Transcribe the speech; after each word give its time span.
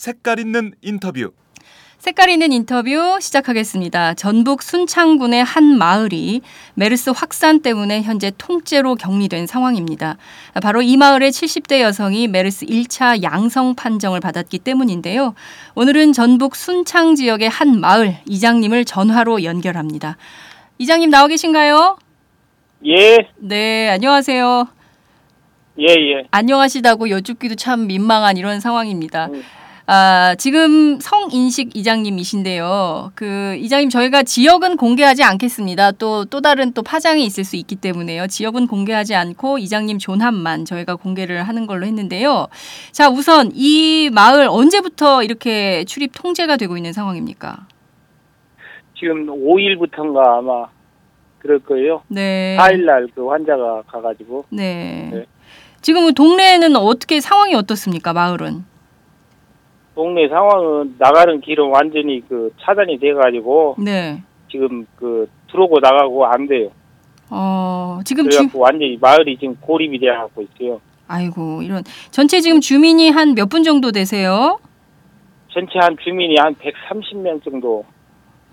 색깔 0.00 0.38
있는 0.38 0.72
인터뷰 0.80 1.30
색깔 1.98 2.30
있는 2.30 2.52
인터뷰 2.52 3.18
시작하겠습니다. 3.20 4.14
전북 4.14 4.62
순창군의 4.62 5.44
한 5.44 5.76
마을이 5.76 6.40
메르스 6.72 7.10
확산 7.10 7.60
때문에 7.60 8.00
현재 8.00 8.32
통째로 8.38 8.94
격리된 8.94 9.46
상황입니다. 9.46 10.16
바로 10.62 10.80
이 10.80 10.96
마을의 10.96 11.32
70대 11.32 11.82
여성이 11.82 12.28
메르스 12.28 12.64
1차 12.64 13.22
양성 13.22 13.74
판정을 13.74 14.20
받았기 14.20 14.60
때문인데요. 14.60 15.34
오늘은 15.74 16.14
전북 16.14 16.56
순창 16.56 17.14
지역의 17.14 17.50
한 17.50 17.78
마을 17.78 18.16
이장님을 18.26 18.86
전화로 18.86 19.44
연결합니다. 19.44 20.16
이장님 20.78 21.10
나와 21.10 21.28
계신가요? 21.28 21.98
예, 22.86 23.18
네, 23.36 23.90
안녕하세요. 23.90 24.66
예, 25.78 25.84
예. 25.84 26.24
안녕하시다고 26.30 27.10
여쭙기도 27.10 27.54
참 27.54 27.86
민망한 27.86 28.38
이런 28.38 28.60
상황입니다. 28.60 29.26
음. 29.26 29.42
아, 29.92 30.36
지금 30.38 31.00
성인식 31.00 31.76
이장님이신데요. 31.76 33.10
그 33.16 33.56
이장님 33.58 33.90
저희가 33.90 34.22
지역은 34.22 34.76
공개하지 34.76 35.24
않겠습니다. 35.24 35.90
또또 35.90 36.40
다른 36.40 36.72
또 36.74 36.84
파장이 36.84 37.24
있을 37.24 37.42
수 37.42 37.56
있기 37.56 37.74
때문에요. 37.74 38.28
지역은 38.28 38.68
공개하지 38.68 39.16
않고 39.16 39.58
이장님 39.58 39.98
존함만 39.98 40.64
저희가 40.64 40.94
공개를 40.94 41.42
하는 41.42 41.66
걸로 41.66 41.86
했는데요. 41.86 42.46
자, 42.92 43.08
우선 43.08 43.50
이 43.52 44.10
마을 44.14 44.46
언제부터 44.48 45.24
이렇게 45.24 45.82
출입 45.86 46.12
통제가 46.14 46.56
되고 46.56 46.76
있는 46.76 46.92
상황입니까? 46.92 47.66
지금 48.96 49.26
5일부터인가 49.26 50.38
아마 50.38 50.68
그럴 51.40 51.58
거예요. 51.58 52.04
네. 52.06 52.56
4일날 52.60 53.08
그 53.12 53.26
환자가 53.26 53.82
가가지고. 53.88 54.44
네. 54.50 55.10
네. 55.12 55.26
지금 55.80 56.14
동네에는 56.14 56.76
어떻게 56.76 57.20
상황이 57.20 57.56
어떻습니까? 57.56 58.12
마을은? 58.12 58.69
동네 60.00 60.26
상황은 60.30 60.94
나가는 60.98 61.42
길은 61.42 61.68
완전히 61.68 62.22
그 62.26 62.50
차단이 62.58 62.98
돼가지고 62.98 63.76
네. 63.78 64.22
지금 64.50 64.86
그 64.96 65.28
들어오고 65.50 65.78
나가고 65.80 66.24
안 66.24 66.48
돼요. 66.48 66.70
어, 67.28 68.00
지금 68.06 68.24
주, 68.30 68.38
그래갖고 68.38 68.60
완전히 68.60 68.96
마을이 68.98 69.36
지금 69.38 69.54
고립이 69.60 69.98
돼갖고 69.98 70.40
있어요. 70.42 70.80
아이고 71.06 71.60
이런 71.60 71.84
전체 72.10 72.40
지금 72.40 72.62
주민이 72.62 73.10
한 73.10 73.34
몇 73.34 73.50
분 73.50 73.62
정도 73.62 73.92
되세요? 73.92 74.58
전체 75.52 75.78
한 75.82 75.94
주민이 76.02 76.36
한 76.38 76.54
130명 76.54 77.44
정도. 77.44 77.84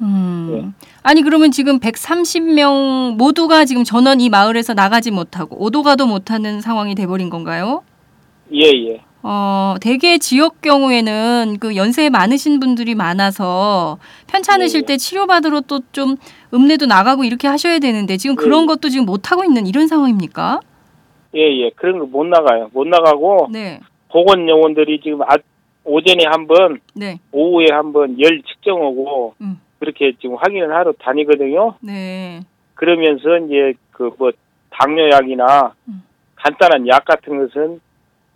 음. 0.02 0.50
네. 0.52 0.86
아니 1.02 1.22
그러면 1.22 1.52
지금 1.52 1.80
130명 1.80 3.16
모두가 3.16 3.64
지금 3.64 3.86
전원 3.86 4.20
이 4.20 4.28
마을에서 4.30 4.74
나가지 4.74 5.12
못하고 5.12 5.64
오도 5.64 5.82
가도 5.84 6.08
못하는 6.08 6.60
상황이 6.60 6.94
돼버린 6.94 7.30
건가요? 7.30 7.84
예, 8.54 8.66
예. 8.90 9.02
어, 9.24 9.76
대개 9.82 10.18
지역 10.20 10.62
경우에는 10.62 11.58
그 11.60 11.76
연세 11.76 12.10
많으신 12.10 12.60
분들이 12.60 12.96
많아서 12.96 13.98
편찮으실 14.28 14.82
네. 14.82 14.86
때 14.94 14.98
치료받으러 14.98 15.62
또 15.62 15.80
좀 15.92 16.16
읍내도 16.54 16.86
나가고 16.86 17.24
이렇게 17.24 17.48
하셔야 17.48 17.80
되는데 17.80 18.18
지금 18.18 18.36
네. 18.36 18.44
그런 18.44 18.68
것도 18.68 18.90
지금 18.90 19.06
못 19.06 19.32
하고 19.32 19.44
있는 19.44 19.66
이런 19.68 19.88
상황입니까? 19.88 20.60
예, 21.36 21.42
예. 21.42 21.70
그런 21.76 22.00
거 22.00 22.06
못 22.06 22.26
나가요. 22.26 22.70
못 22.74 22.88
나가고 22.88 23.50
네, 23.52 23.80
보건 24.10 24.48
요원들이 24.48 25.02
지금 25.04 25.22
아, 25.24 25.36
오전에 25.84 26.24
한 26.26 26.48
번, 26.48 26.80
네, 26.94 27.20
오후에 27.32 27.68
한 27.72 27.92
번 27.92 28.18
열 28.20 28.42
측정하고 28.44 29.36
음. 29.42 29.60
그렇게 29.80 30.14
지금 30.22 30.36
확인을 30.38 30.74
하러 30.74 30.94
다니거든요. 30.94 31.76
네, 31.82 32.42
그러면서 32.76 33.38
이제 33.46 33.74
그 33.92 34.12
뭐 34.18 34.32
당뇨약이나 34.72 35.74
음. 35.90 36.04
간단한 36.36 36.88
약 36.88 37.04
같은 37.06 37.40
것은 37.48 37.82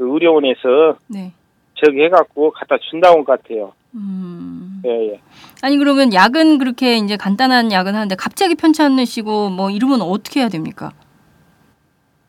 그 0.02 0.12
의료원에서 0.12 0.98
네. 1.10 1.32
저기 1.76 2.02
해갖고 2.02 2.50
갖다 2.50 2.76
준다는 2.90 3.24
것 3.24 3.40
같아요. 3.40 3.74
음. 3.94 4.82
예, 4.84 5.12
예. 5.12 5.22
아니 5.62 5.78
그러면 5.78 6.12
약은 6.12 6.58
그렇게 6.58 6.98
이제 6.98 7.18
간단한 7.18 7.72
약은 7.72 7.94
하는데 7.94 8.16
갑자기 8.16 8.56
편찮으시고 8.56 9.52
뭐 9.52 9.70
이러면 9.70 10.02
어떻게 10.02 10.40
해야 10.40 10.50
됩니까? 10.50 10.92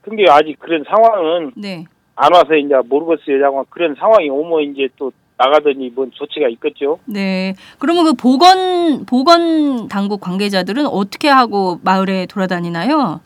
근데 0.02 0.24
아직 0.28 0.58
그런 0.58 0.84
상황은 0.86 1.52
네. 1.56 1.86
안 2.14 2.34
와서 2.34 2.54
이제 2.56 2.74
모르겠어요. 2.86 3.40
장관 3.40 3.64
그런 3.70 3.94
상황이 3.94 4.28
오면 4.28 4.72
이제 4.72 4.88
또 4.98 5.10
나가더니 5.38 5.88
뭔 5.94 6.10
조치가 6.12 6.48
있겠죠. 6.48 6.98
네. 7.06 7.54
그러면 7.78 8.04
그 8.04 8.12
보건 8.12 9.06
보건 9.06 9.88
당국 9.88 10.20
관계자들은 10.20 10.84
어떻게 10.84 11.28
하고 11.28 11.78
마을에 11.82 12.26
돌아다니나요? 12.26 13.20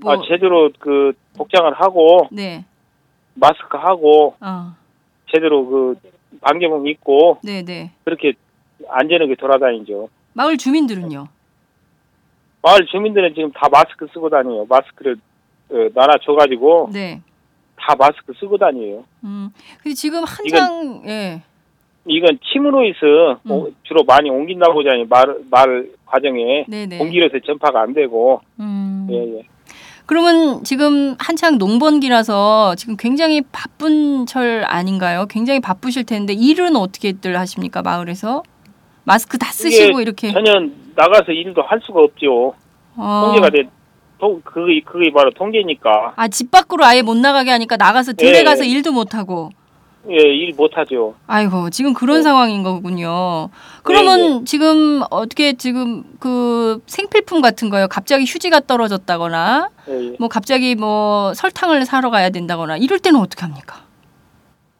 뭐, 0.00 0.12
아, 0.14 0.20
제대로 0.26 0.70
그 0.80 1.12
복장을 1.36 1.72
하고 1.74 2.26
네. 2.32 2.64
마스크 3.34 3.76
하고 3.76 4.34
아. 4.40 4.76
제대로 5.32 5.66
그 5.66 5.94
방제복 6.40 6.88
입고 6.88 7.38
네, 7.42 7.62
네. 7.62 7.90
그렇게 8.04 8.32
안전하게 8.88 9.34
돌아다니죠. 9.36 10.08
마을 10.32 10.56
주민들은요? 10.56 11.28
마을 12.62 12.86
주민들은 12.86 13.34
지금 13.34 13.50
다 13.52 13.68
마스크 13.70 14.06
쓰고 14.12 14.28
다녀요. 14.28 14.66
마스크를 14.68 15.16
어, 15.70 15.74
나눠 15.94 16.14
줘가지고 16.22 16.90
네. 16.92 17.20
다 17.76 17.94
마스크 17.96 18.32
쓰고 18.38 18.58
다녀요. 18.58 19.04
음. 19.24 19.50
근데 19.82 19.94
지금 19.94 20.22
한창 20.24 21.02
예. 21.06 21.42
이건 22.06 22.38
침으로 22.52 22.84
해서 22.84 23.40
음. 23.46 23.50
어, 23.50 23.66
주로 23.84 24.04
많이 24.04 24.30
옮긴다고 24.30 24.72
보잖아요. 24.74 25.06
말, 25.08 25.26
말 25.50 25.90
과정에 26.06 26.64
네, 26.68 26.86
네. 26.86 26.98
공기로서 26.98 27.38
전파가 27.40 27.82
안 27.82 27.92
되고. 27.94 28.40
음. 28.58 29.06
예, 29.10 29.38
예. 29.38 29.42
그러면 30.10 30.64
지금 30.64 31.14
한창 31.20 31.56
농번기라서 31.56 32.74
지금 32.74 32.96
굉장히 32.96 33.42
바쁜 33.52 34.26
철 34.26 34.64
아닌가요? 34.66 35.26
굉장히 35.30 35.60
바쁘실 35.60 36.04
텐데 36.04 36.32
일은 36.32 36.74
어떻게들 36.74 37.38
하십니까 37.38 37.80
마을에서? 37.80 38.42
마스크 39.04 39.38
다 39.38 39.52
쓰시고 39.52 40.00
이렇게 40.00 40.32
전혀 40.32 40.50
나가서 40.96 41.30
일도 41.30 41.62
할 41.62 41.80
수가 41.86 42.00
없죠. 42.00 42.54
어. 42.96 43.22
통제가 43.26 43.50
돼. 43.50 43.68
통, 44.18 44.40
그게, 44.42 44.80
그게 44.84 45.12
바로 45.12 45.30
통제니까. 45.30 46.14
아, 46.16 46.26
집 46.26 46.50
밖으로 46.50 46.84
아예 46.84 47.02
못 47.02 47.16
나가게 47.16 47.52
하니까 47.52 47.76
나가서 47.76 48.14
들에 48.14 48.40
예. 48.40 48.42
가서 48.42 48.64
일도 48.64 48.90
못 48.90 49.14
하고. 49.14 49.50
예, 50.08 50.16
일 50.16 50.54
못하죠. 50.54 51.14
아이고, 51.26 51.68
지금 51.70 51.92
그런 51.92 52.18
네. 52.18 52.22
상황인 52.22 52.62
거군요. 52.62 53.50
그러면 53.82 54.38
네, 54.38 54.44
지금 54.44 55.02
어떻게 55.10 55.52
지금 55.52 56.04
그 56.18 56.82
생필품 56.86 57.42
같은 57.42 57.68
거요. 57.68 57.86
갑자기 57.88 58.24
휴지가 58.24 58.60
떨어졌다거나 58.60 59.68
예, 59.88 60.12
예. 60.12 60.16
뭐 60.18 60.28
갑자기 60.28 60.74
뭐 60.74 61.34
설탕을 61.34 61.84
사러 61.84 62.10
가야 62.10 62.30
된다거나 62.30 62.78
이럴 62.78 62.98
때는 62.98 63.20
어떻게 63.20 63.42
합니까? 63.42 63.84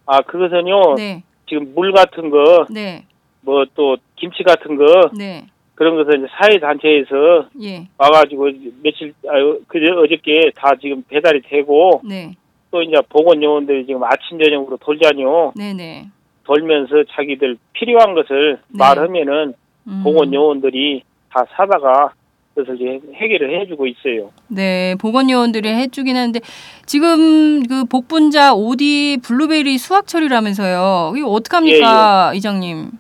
아, 0.07 0.21
그것은요. 0.23 0.95
네. 0.97 1.23
지금 1.49 1.75
물 1.75 1.93
같은 1.93 2.31
거, 2.31 2.67
네. 2.71 3.05
뭐또 3.43 3.99
김치 4.17 4.43
같은 4.43 4.77
거, 4.77 5.11
네. 5.17 5.47
그런 5.75 5.97
것은 5.97 6.29
사회단체에서 6.31 7.49
예. 7.63 7.89
와가지고 7.97 8.51
며칠, 8.83 9.15
아, 9.29 9.33
그제 9.67 9.91
어저께 9.91 10.53
다 10.57 10.73
지금 10.81 11.03
배달이 11.09 11.43
되고, 11.43 12.01
네. 12.05 12.37
또 12.71 12.83
이제 12.83 12.97
보건 13.09 13.43
요원들이 13.43 13.87
지금 13.87 14.03
아침, 14.05 14.39
저녁으로 14.39 14.77
돌자뇨. 14.79 15.53
네, 15.57 15.73
네. 15.75 16.07
돌면서 16.45 17.05
자기들 17.13 17.59
필요한 17.73 18.15
것을 18.15 18.59
네. 18.69 18.79
말하면은 18.79 19.55
음. 19.87 20.01
보건 20.03 20.33
요원들이 20.33 21.03
다 21.31 21.45
사다가 21.55 22.13
그것을 22.55 22.81
이제 22.81 23.01
해결을 23.15 23.61
해주고 23.61 23.87
있어요. 23.87 24.33
네, 24.49 24.95
보건 25.01 25.31
요원들이 25.31 25.69
해주긴 25.69 26.17
하는데 26.17 26.41
지금 26.87 27.63
그 27.63 27.85
복분자 27.85 28.55
오디 28.55 29.19
블루베리 29.23 29.79
수확철이라면서요. 29.79 31.15
이거 31.17 31.29
어떡 31.29 31.55
합니까, 31.55 32.33
이장님? 32.35 32.91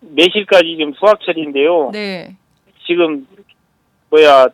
매실까지 0.00 0.76
지금 0.78 0.92
수확철인데요. 0.94 1.90
네. 1.92 2.36
지금 2.86 3.26
뭐야 4.10 4.46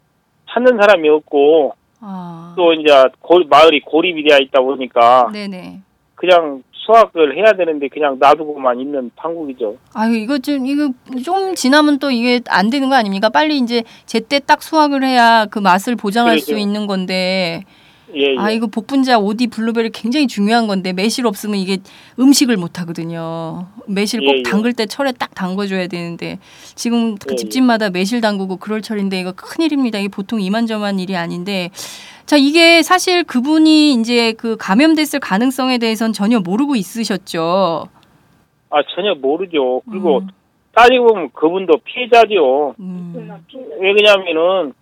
찾는 0.50 0.78
사람이 0.80 1.08
없고 1.08 1.74
아. 2.06 2.52
또 2.54 2.74
이제 2.74 2.92
고, 3.20 3.40
마을이 3.48 3.80
고립이 3.80 4.22
되어 4.24 4.38
있다 4.38 4.60
보니까 4.60 5.30
네네. 5.32 5.80
그냥 6.14 6.62
수확을 6.72 7.34
해야 7.34 7.52
되는데 7.54 7.88
그냥 7.88 8.18
놔두고만 8.20 8.78
있는 8.78 9.10
판국이죠. 9.16 9.78
아유 9.94 10.16
이거 10.16 10.38
좀 10.38 10.66
이거 10.66 10.90
좀 11.24 11.54
지나면 11.54 11.98
또 11.98 12.10
이게 12.10 12.40
안 12.48 12.68
되는 12.68 12.90
거 12.90 12.94
아닙니까? 12.94 13.30
빨리 13.30 13.56
이제 13.56 13.84
제때 14.04 14.38
딱 14.38 14.62
수확을 14.62 15.02
해야 15.02 15.46
그 15.46 15.58
맛을 15.58 15.96
보장할 15.96 16.38
수 16.40 16.46
그러죠. 16.48 16.60
있는 16.60 16.86
건데 16.86 17.64
예, 18.16 18.32
예. 18.32 18.36
아 18.38 18.50
이거 18.50 18.66
복분자 18.66 19.18
오디 19.18 19.48
블루베리 19.48 19.90
굉장히 19.90 20.26
중요한 20.26 20.66
건데 20.66 20.92
매실 20.92 21.26
없으면 21.26 21.56
이게 21.56 21.78
음식을 22.18 22.56
못 22.56 22.80
하거든요. 22.80 23.66
매실 23.86 24.20
꼭 24.20 24.32
예, 24.32 24.38
예. 24.38 24.42
담글 24.42 24.74
때 24.74 24.86
철에 24.86 25.12
딱 25.12 25.34
담궈줘야 25.34 25.88
되는데 25.88 26.38
지금 26.74 27.16
그 27.16 27.30
예, 27.30 27.32
예. 27.32 27.36
집집마다 27.36 27.90
매실 27.90 28.20
담그고 28.20 28.56
그럴 28.56 28.82
철인데 28.82 29.20
이거 29.20 29.32
큰 29.32 29.64
일입니다. 29.64 29.98
이게 29.98 30.08
보통 30.08 30.40
이만저만 30.40 30.98
일이 30.98 31.16
아닌데 31.16 31.70
자 32.26 32.36
이게 32.36 32.82
사실 32.82 33.24
그분이 33.24 33.94
이제 33.94 34.32
그 34.32 34.56
감염됐을 34.56 35.20
가능성에 35.20 35.78
대해서는 35.78 36.12
전혀 36.12 36.40
모르고 36.40 36.76
있으셨죠. 36.76 37.88
아 38.70 38.82
전혀 38.94 39.14
모르죠. 39.14 39.82
그리고 39.88 40.18
음, 40.18 40.28
따지고 40.74 41.08
보면 41.08 41.30
그분도 41.32 41.78
피해자죠. 41.84 42.74
음, 42.80 43.40
왜 43.80 43.92
그러냐면은 43.92 44.72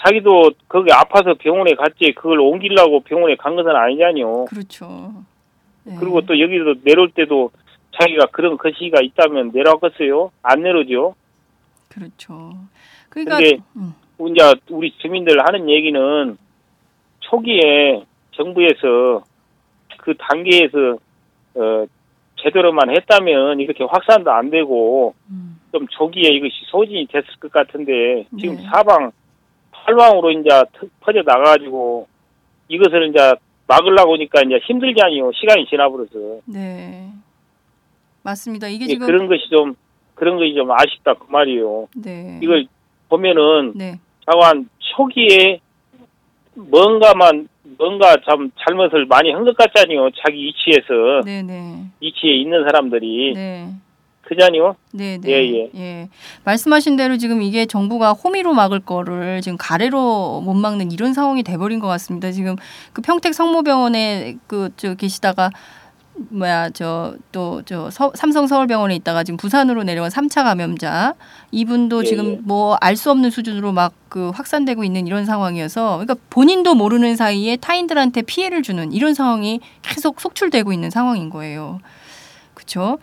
자기도 0.00 0.52
거기 0.68 0.92
아파서 0.92 1.34
병원에 1.34 1.74
갔지 1.74 2.12
그걸 2.16 2.40
옮기려고 2.40 3.00
병원에 3.00 3.36
간 3.36 3.56
것은 3.56 3.70
아니잖요. 3.70 4.44
그렇죠. 4.46 5.12
네. 5.84 5.96
그리고 5.98 6.20
또 6.20 6.38
여기도 6.38 6.74
내려올 6.82 7.10
때도 7.10 7.50
자기가 7.98 8.26
그런 8.26 8.56
거시기가 8.58 9.00
있다면 9.02 9.50
내려왔겠어요? 9.52 10.30
안 10.42 10.62
내려오죠. 10.62 11.14
그렇죠. 11.88 12.52
그러니까 13.08 13.38
근데 13.38 13.58
음, 13.76 13.94
이제 14.30 14.54
우리 14.70 14.92
주민들 14.98 15.44
하는 15.44 15.68
얘기는 15.68 16.36
초기에 17.20 18.04
정부에서 18.32 19.24
그 19.98 20.14
단계에서 20.16 20.98
어 21.54 21.86
제대로만 22.40 22.90
했다면 22.90 23.58
이렇게 23.58 23.82
확산도 23.82 24.30
안 24.30 24.50
되고 24.50 25.14
음, 25.28 25.58
좀 25.72 25.88
조기에 25.88 26.30
이것이 26.30 26.54
소진이 26.66 27.06
됐을 27.06 27.26
것 27.40 27.50
같은데 27.50 28.26
지금 28.38 28.56
네. 28.56 28.62
사방 28.70 29.10
팔방으로 29.92 30.30
이제 30.32 30.48
터- 30.72 30.86
퍼져 31.00 31.22
나가가지고 31.24 32.06
이것을 32.68 33.08
이제 33.08 33.34
막으려고 33.66 34.14
하니까 34.14 34.42
이제 34.42 34.58
힘들잖아요. 34.66 35.30
시간이 35.32 35.66
지나버려서 35.66 36.40
네. 36.46 37.08
맞습니다. 38.22 38.68
이게 38.68 38.84
예, 38.84 38.88
지금 38.88 39.06
그런 39.06 39.26
것이 39.28 39.48
좀 39.50 39.74
그런 40.14 40.36
것이 40.36 40.54
좀 40.54 40.70
아쉽다 40.70 41.14
그 41.14 41.26
말이에요. 41.30 41.88
네. 41.96 42.38
이걸 42.42 42.66
보면은 43.08 43.72
네. 43.74 43.98
자관 44.30 44.68
초기에 44.78 45.60
뭔가만 46.54 47.48
뭔가 47.78 48.16
참 48.28 48.50
잘못을 48.66 49.06
많이 49.06 49.30
한 49.30 49.44
것 49.44 49.56
같잖아요. 49.56 50.10
자기 50.22 50.48
이치에서 50.48 51.22
네, 51.24 51.42
네. 51.42 51.84
이치에 52.00 52.34
있는 52.34 52.64
사람들이 52.64 53.32
네. 53.34 53.68
그잖아요. 54.28 54.76
네, 54.92 55.18
네. 55.20 55.30
예, 55.30 55.70
예. 55.74 56.08
말씀하신 56.44 56.96
대로 56.96 57.16
지금 57.16 57.40
이게 57.42 57.64
정부가 57.66 58.12
호미로 58.12 58.52
막을 58.52 58.80
거를 58.80 59.40
지금 59.40 59.56
가래로 59.58 60.42
못 60.42 60.54
막는 60.54 60.92
이런 60.92 61.14
상황이 61.14 61.42
돼버린 61.42 61.80
것 61.80 61.86
같습니다. 61.88 62.30
지금 62.32 62.56
그 62.92 63.00
평택 63.02 63.34
성모병원에 63.34 64.36
그 64.46 64.70
저 64.76 64.94
계시다가 64.94 65.50
뭐야 66.30 66.70
저 66.70 67.14
또 67.32 67.62
저 67.64 67.90
삼성 68.14 68.46
서울병원에 68.48 68.94
있다가 68.96 69.22
지금 69.22 69.36
부산으로 69.36 69.84
내려온 69.84 70.08
3차 70.10 70.42
감염자 70.42 71.14
이분도 71.52 72.04
예, 72.04 72.08
지금 72.08 72.32
예. 72.32 72.38
뭐알 72.42 72.96
수 72.96 73.10
없는 73.10 73.30
수준으로 73.30 73.72
막 73.72 73.92
그 74.08 74.30
확산되고 74.30 74.84
있는 74.84 75.06
이런 75.06 75.26
상황이어서 75.26 75.98
그러니까 75.98 76.16
본인도 76.30 76.74
모르는 76.74 77.14
사이에 77.14 77.56
타인들한테 77.56 78.22
피해를 78.22 78.62
주는 78.62 78.90
이런 78.90 79.12
상황이 79.12 79.60
계속 79.82 80.18
속출되고 80.20 80.72
있는 80.72 80.88
상황인 80.88 81.28
거예요. 81.28 81.78
그렇죠? 82.68 82.98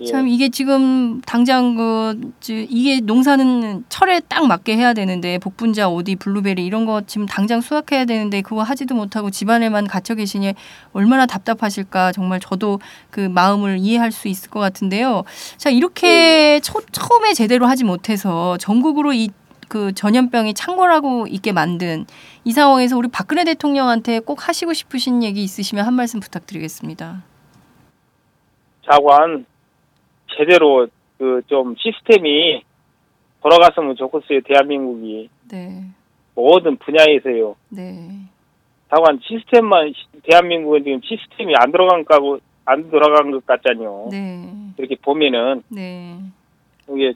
예. 0.00 0.06
참 0.06 0.26
이게 0.28 0.48
지금 0.48 1.20
당장 1.26 1.74
그 1.76 2.32
지- 2.40 2.66
이게 2.70 3.00
농사는 3.00 3.84
철에 3.90 4.20
딱 4.20 4.46
맞게 4.46 4.76
해야 4.76 4.94
되는데 4.94 5.38
복분자, 5.38 5.88
오디, 5.88 6.16
블루베리 6.16 6.64
이런 6.64 6.86
거 6.86 7.02
지금 7.06 7.26
당장 7.26 7.60
수확해야 7.60 8.06
되는데 8.06 8.40
그거 8.40 8.62
하지도 8.62 8.94
못하고 8.94 9.30
집안에만 9.30 9.86
갇혀 9.86 10.14
계시니 10.14 10.54
얼마나 10.92 11.26
답답하실까 11.26 12.12
정말 12.12 12.40
저도 12.40 12.80
그 13.10 13.20
마음을 13.20 13.78
이해할 13.78 14.10
수 14.10 14.28
있을 14.28 14.50
것 14.50 14.58
같은데요. 14.60 15.24
자 15.58 15.68
이렇게 15.70 16.60
초, 16.62 16.80
처음에 16.90 17.34
제대로 17.34 17.66
하지 17.66 17.84
못해서 17.84 18.56
전국으로 18.58 19.12
이그 19.12 19.92
전염병이 19.94 20.54
창궐하고 20.54 21.26
있게 21.28 21.52
만든 21.52 22.06
이 22.44 22.52
상황에서 22.52 22.96
우리 22.96 23.08
박근혜 23.08 23.44
대통령한테 23.44 24.20
꼭 24.20 24.48
하시고 24.48 24.72
싶으신 24.72 25.22
얘기 25.22 25.42
있으시면 25.44 25.84
한 25.84 25.94
말씀 25.94 26.20
부탁드리겠습니다. 26.20 27.22
자관 28.90 29.46
제대로 30.36 30.86
그 31.18 31.42
좀 31.48 31.74
시스템이 31.78 32.62
돌아갔으면 33.42 33.94
좋겠어요. 33.96 34.40
대한민국이 34.42 35.28
네, 35.50 35.82
모든 36.34 36.76
분야에서요. 36.76 37.56
네, 37.70 38.08
자관 38.90 39.20
시스템만 39.22 39.92
시- 39.92 40.20
대한민국은 40.22 40.82
지금 40.84 41.00
시스템이 41.02 41.54
안 41.58 41.70
돌아간 41.72 42.04
거고 42.06 42.38
안 42.64 42.90
돌아간 42.90 43.30
것 43.32 43.44
같잖아요. 43.46 44.08
네, 44.10 44.48
이렇게 44.78 44.96
보면은 44.96 45.62
네. 45.68 46.18
이게 46.90 47.12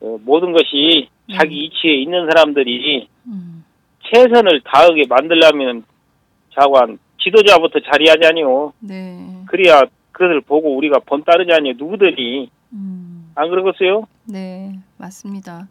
어, 0.00 0.18
모든 0.24 0.52
것이 0.52 1.08
네. 1.28 1.36
자기 1.38 1.64
이치에 1.64 1.94
있는 2.02 2.28
사람들이 2.30 3.08
음, 3.26 3.64
최선을 4.12 4.60
다하게 4.64 5.04
만들려면 5.08 5.84
자관 6.54 6.98
지도자부터 7.22 7.80
자리하자니요. 7.80 8.72
네, 8.80 9.42
그래야 9.48 9.82
그것을 10.16 10.40
보고 10.40 10.74
우리가 10.76 11.00
본 11.00 11.24
따르자니요. 11.24 11.74
누구들이 11.76 12.48
음, 12.72 13.30
안 13.34 13.50
그러겠어요? 13.50 14.04
네, 14.24 14.72
맞습니다. 14.96 15.68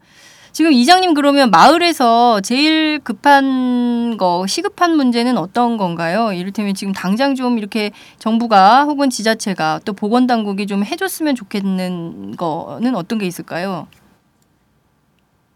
지금 0.52 0.72
이장님 0.72 1.14
그러면 1.14 1.50
마을에서 1.50 2.40
제일 2.40 3.00
급한 3.00 4.16
거 4.16 4.46
시급한 4.46 4.96
문제는 4.96 5.36
어떤 5.36 5.76
건가요? 5.76 6.32
이를테면 6.32 6.74
지금 6.74 6.92
당장 6.94 7.34
좀 7.34 7.58
이렇게 7.58 7.90
정부가 8.18 8.84
혹은 8.84 9.10
지자체가 9.10 9.80
또 9.84 9.92
보건 9.92 10.26
당국이 10.28 10.66
좀 10.66 10.84
해줬으면 10.84 11.34
좋겠는 11.34 12.36
거는 12.36 12.94
어떤 12.94 13.18
게 13.18 13.26
있을까요? 13.26 13.88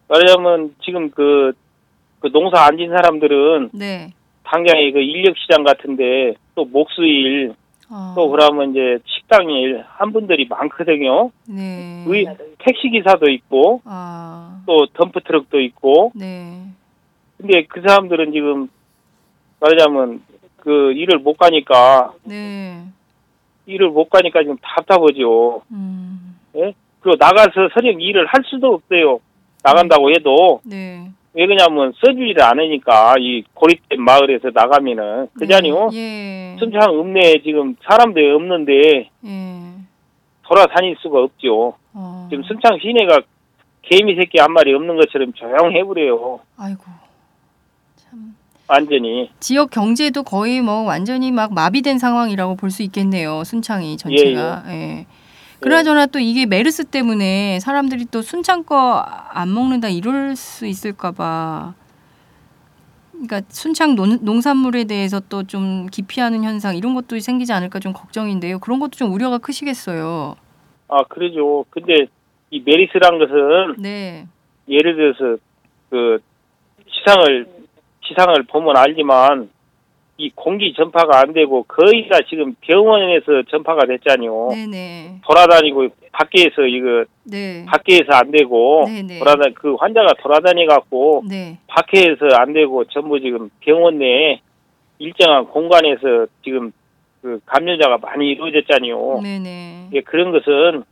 말하자면 0.09 0.75
지금 0.85 1.11
그, 1.11 1.53
그 2.19 2.29
농사 2.33 2.65
안 2.65 2.77
진 2.77 2.91
사람들은 2.91 3.71
네, 3.73 4.13
당장에 4.43 4.91
그 4.91 4.99
인력 4.99 5.37
시장 5.39 5.63
같은데 5.63 6.35
또 6.57 6.65
목수일 6.65 7.55
아, 7.91 8.15
또 8.17 8.29
그러면 8.31 8.71
이제 8.71 8.99
식당일 9.05 9.85
한 9.87 10.13
분들이 10.13 10.47
많거든요. 10.49 11.31
네, 11.49 12.05
의 12.07 12.27
택시 12.59 12.89
기사도 12.89 13.29
있고 13.31 13.83
아, 13.85 14.63
또 14.67 14.87
덤프 14.95 15.21
트럭도 15.21 15.61
있고. 15.61 16.13
네, 16.15 16.63
근데 17.37 17.65
그 17.69 17.81
사람들은 17.81 18.33
지금 18.33 18.69
말하자면 19.61 20.23
그 20.59 20.93
일을 20.93 21.19
못 21.19 21.37
가니까 21.37 22.13
네, 22.23 22.85
일을 23.67 23.91
못 23.91 24.09
가니까 24.09 24.43
지금 24.43 24.57
답답하죠. 24.63 25.63
음, 25.73 26.39
그리고 26.53 27.17
나가서 27.19 27.71
서령 27.75 28.01
일을 28.01 28.27
할 28.27 28.43
수도 28.45 28.75
없어요. 28.75 29.19
나간다고 29.63 30.11
해도. 30.11 30.61
네, 30.65 31.11
왜 31.33 31.47
그러냐면 31.47 31.93
써주지를 32.05 32.43
않으니까 32.43 33.15
이 33.19 33.45
고립된 33.55 34.03
마을에서 34.03 34.51
나가면은 34.53 35.29
그자니요. 35.39 35.91
예, 35.93 36.57
순창 36.59 36.91
읍내에 36.99 37.43
지금 37.45 37.77
사람들이 37.89 38.33
없는데 38.33 39.11
예, 39.25 39.61
돌아다닐 40.43 40.97
수가 41.01 41.21
없죠. 41.23 41.75
어, 41.95 42.27
지금 42.31 42.43
순창 42.45 42.79
시내가 42.83 43.21
개미 43.83 44.17
새끼 44.17 44.39
한 44.41 44.53
마리 44.53 44.75
없는 44.75 44.97
것처럼 44.97 45.33
조용해 45.33 45.85
버려요. 45.85 46.41
아이고, 46.57 46.83
참. 47.97 48.35
완전히. 48.69 49.31
지역 49.41 49.71
경제도 49.71 50.23
거의 50.25 50.61
뭐 50.61 50.83
완전히 50.83 51.31
막 51.33 51.53
마비된 51.55 51.99
상황이라고 51.99 52.57
볼 52.57 52.71
수 52.71 52.83
있겠네요. 52.83 53.43
순창이 53.45 53.97
전체가. 53.97 54.65
예. 54.69 55.07
그나저나 55.61 56.07
또 56.07 56.19
이게 56.19 56.47
메르스 56.47 56.85
때문에 56.85 57.61
사람들이 57.61 58.07
또 58.11 58.23
순창 58.23 58.65
거 58.65 59.05
안 59.33 59.53
먹는다 59.55 59.89
이럴 59.89 60.35
수 60.37 60.67
있을까 60.67 61.13
봐. 61.13 61.75
그러니까 63.13 63.43
순창 63.49 63.95
논, 63.95 64.19
농산물에 64.23 64.85
대해서 64.85 65.21
또 65.21 65.43
좀 65.45 65.87
기피하는 65.87 66.43
현상 66.45 66.77
이런 66.77 66.95
것도 66.95 67.19
생기지 67.19 67.53
않을까 67.53 67.79
좀 67.79 67.93
걱정인데요. 67.93 68.59
그런 68.59 68.81
것도 68.81 68.93
좀 68.93 69.13
우려가 69.13 69.39
크시겠어요. 69.39 70.37
아, 70.89 71.05
그러죠. 71.05 71.65
근데 71.71 72.07
이 72.51 72.61
메리스란 72.65 73.19
것은 73.19 73.83
네. 73.83 74.27
예를 74.69 74.97
들어서 74.97 75.37
그 75.91 76.19
시상을 76.89 77.47
시상을 78.03 78.43
보면 78.45 78.77
알지만 78.77 79.51
이 80.21 80.31
공기 80.35 80.75
전파가 80.75 81.21
안 81.21 81.33
되고 81.33 81.63
거의 81.63 82.07
다 82.07 82.19
지금 82.29 82.55
병원에서 82.61 83.43
전파가 83.49 83.87
됐잖요. 83.87 84.51
네네. 84.51 85.21
돌아다니고 85.27 85.89
밖에서 86.13 86.67
이거 86.67 87.05
네. 87.25 87.65
밖에서 87.67 88.13
안 88.13 88.31
되고 88.31 88.85
네네. 88.87 89.19
돌아다 89.19 89.45
그 89.55 89.77
환자가 89.77 90.13
돌아다니 90.21 90.67
갖고 90.67 91.23
네. 91.27 91.59
밖에서 91.69 92.37
안 92.37 92.53
되고 92.53 92.85
전부 92.85 93.19
지금 93.19 93.49
병원 93.61 93.99
내에 93.99 94.43
일정한 94.99 95.47
공간에서 95.47 96.27
지금 96.45 96.73
그 97.23 97.41
감염자가 97.47 97.97
많이 98.03 98.29
이루어졌잖요. 98.33 99.23
네네. 99.23 99.89
예, 99.95 100.01
그런 100.03 100.33
것은 100.33 100.85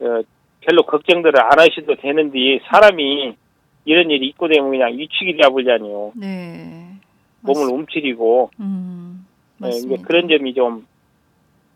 어, 0.00 0.22
별로 0.62 0.82
걱정들을 0.84 1.38
안 1.42 1.58
하셔도 1.58 1.94
되는데 1.96 2.60
사람이 2.70 3.34
이런 3.84 4.10
일이 4.10 4.28
있고 4.28 4.48
되면 4.48 4.70
그냥 4.70 4.96
위축이 4.96 5.36
되어버리잖아요. 5.36 6.12
네. 6.16 6.85
몸을 7.46 7.72
움츠리고 7.72 8.50
음, 8.60 9.26
예, 9.64 9.68
이제 9.68 9.76
맞습니다. 9.76 10.02
그런 10.06 10.28
점이 10.28 10.54
좀 10.54 10.86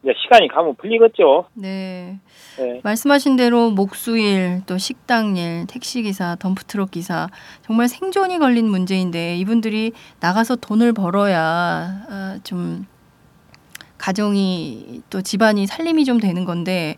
이제 0.02 0.14
시간이 0.22 0.48
가면 0.48 0.76
풀리겠죠. 0.76 1.46
네. 1.54 2.18
예. 2.58 2.80
말씀하신 2.82 3.36
대로 3.36 3.70
목수일, 3.70 4.62
또 4.66 4.78
식당일, 4.78 5.66
택시기사, 5.66 6.36
덤프트럭 6.40 6.90
기사 6.90 7.28
정말 7.62 7.88
생존이 7.88 8.38
걸린 8.38 8.66
문제인데 8.66 9.36
이분들이 9.36 9.92
나가서 10.20 10.56
돈을 10.56 10.92
벌어야 10.92 11.40
아, 12.08 12.38
좀 12.44 12.86
가정이 13.98 15.02
또 15.10 15.20
집안이 15.20 15.66
살림이 15.66 16.06
좀 16.06 16.18
되는 16.18 16.46
건데 16.46 16.96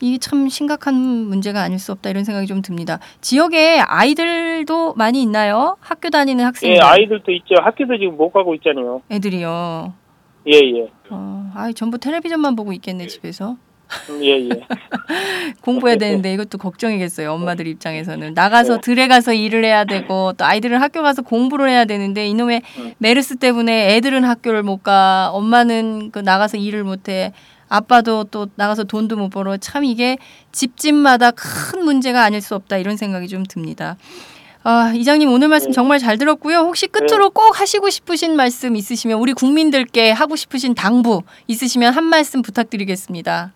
이게 0.00 0.18
참 0.18 0.48
심각한 0.48 0.94
문제가 0.94 1.62
아닐 1.62 1.78
수 1.78 1.92
없다 1.92 2.10
이런 2.10 2.24
생각이 2.24 2.46
좀 2.46 2.62
듭니다. 2.62 2.98
지역에 3.20 3.80
아이들도 3.80 4.94
많이 4.94 5.22
있나요? 5.22 5.76
학교 5.80 6.10
다니는 6.10 6.44
학생들 6.44 6.76
예, 6.76 6.80
아이들도 6.80 7.32
있죠. 7.32 7.54
학교도 7.62 7.98
지금 7.98 8.16
못 8.16 8.30
가고 8.30 8.54
있잖아요. 8.56 9.02
애들이요. 9.10 9.94
예, 10.48 10.58
예. 10.58 10.90
어, 11.10 11.50
아이 11.54 11.74
전부 11.74 11.98
텔레비전만 11.98 12.56
보고 12.56 12.72
있겠네 12.72 13.06
집에서. 13.06 13.56
음, 14.10 14.22
예, 14.22 14.48
예. 14.48 14.48
공부해야 15.62 15.96
되는데 15.96 16.32
이것도 16.34 16.58
걱정이겠어요. 16.58 17.32
엄마들 17.32 17.68
입장에서는 17.68 18.34
나가서 18.34 18.80
들에 18.80 19.06
가서 19.06 19.32
일을 19.32 19.64
해야 19.64 19.84
되고 19.84 20.32
또 20.32 20.44
아이들은 20.44 20.80
학교 20.80 21.02
가서 21.02 21.22
공부를 21.22 21.68
해야 21.68 21.84
되는데 21.84 22.26
이놈의 22.26 22.62
음. 22.78 22.94
메르스 22.98 23.36
때문에 23.36 23.94
애들은 23.96 24.24
학교를 24.24 24.62
못 24.64 24.82
가, 24.82 25.30
엄마는 25.32 26.10
그 26.10 26.18
나가서 26.18 26.56
일을 26.56 26.84
못 26.84 27.08
해. 27.08 27.32
아빠도 27.68 28.24
또 28.24 28.46
나가서 28.54 28.84
돈도 28.84 29.16
못 29.16 29.28
벌어. 29.30 29.56
참 29.56 29.84
이게 29.84 30.18
집집마다 30.52 31.30
큰 31.32 31.84
문제가 31.84 32.22
아닐 32.22 32.40
수 32.40 32.54
없다 32.54 32.78
이런 32.78 32.96
생각이 32.96 33.28
좀 33.28 33.44
듭니다. 33.44 33.96
아, 34.68 34.92
이장님 34.94 35.30
오늘 35.30 35.46
말씀 35.46 35.68
네. 35.68 35.72
정말 35.72 36.00
잘 36.00 36.18
들었고요. 36.18 36.56
혹시 36.58 36.88
끝으로 36.88 37.30
꼭 37.30 37.60
하시고 37.60 37.88
싶으신 37.88 38.34
말씀 38.34 38.74
있으시면 38.74 39.18
우리 39.18 39.32
국민들께 39.32 40.10
하고 40.10 40.34
싶으신 40.34 40.74
당부 40.74 41.22
있으시면 41.46 41.92
한 41.92 42.02
말씀 42.02 42.42
부탁드리겠습니다. 42.42 43.52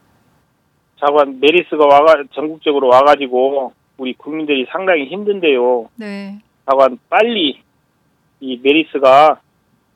좌간 1.00 1.40
메리스가 1.40 1.84
와가 1.84 2.22
전국적으로 2.32 2.88
와가지고 2.88 3.72
우리 3.96 4.12
국민들이 4.12 4.66
상당히 4.70 5.06
힘든데요. 5.06 5.88
네. 5.96 6.38
좌간 6.64 6.98
빨리 7.08 7.60
이 8.40 8.60
메리스가 8.62 9.40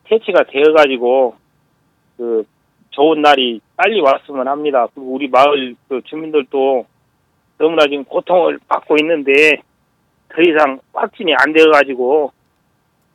퇴치가 0.03 0.43
되어가지고 0.51 1.35
그 2.17 2.45
좋은 2.95 3.21
날이 3.21 3.59
빨리 3.75 3.99
왔으면 3.99 4.47
합니다. 4.47 4.87
그리고 4.93 5.13
우리 5.13 5.27
마을 5.27 5.75
그 5.89 6.01
주민들도 6.05 6.85
너무나 7.57 7.83
지금 7.83 8.05
고통을 8.05 8.59
받고 8.67 8.95
있는데 9.01 9.61
더 10.29 10.41
이상 10.41 10.79
확진이 10.93 11.33
안 11.37 11.53
되어가지고 11.53 12.31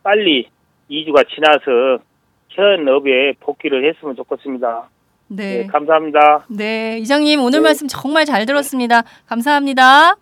빨리 0.03 0.49
2주가 0.91 1.27
지나서 1.29 2.03
현업에 2.51 3.33
복귀를 3.41 3.89
했으면 3.89 4.17
좋겠습니다. 4.17 4.89
네, 5.29 5.63
네. 5.63 5.67
감사합니다. 5.67 6.47
네, 6.49 6.99
이장님 6.99 7.41
오늘 7.41 7.61
네. 7.61 7.65
말씀 7.65 7.87
정말 7.89 8.25
잘 8.25 8.45
들었습니다. 8.47 9.03
감사합니다. 9.27 10.17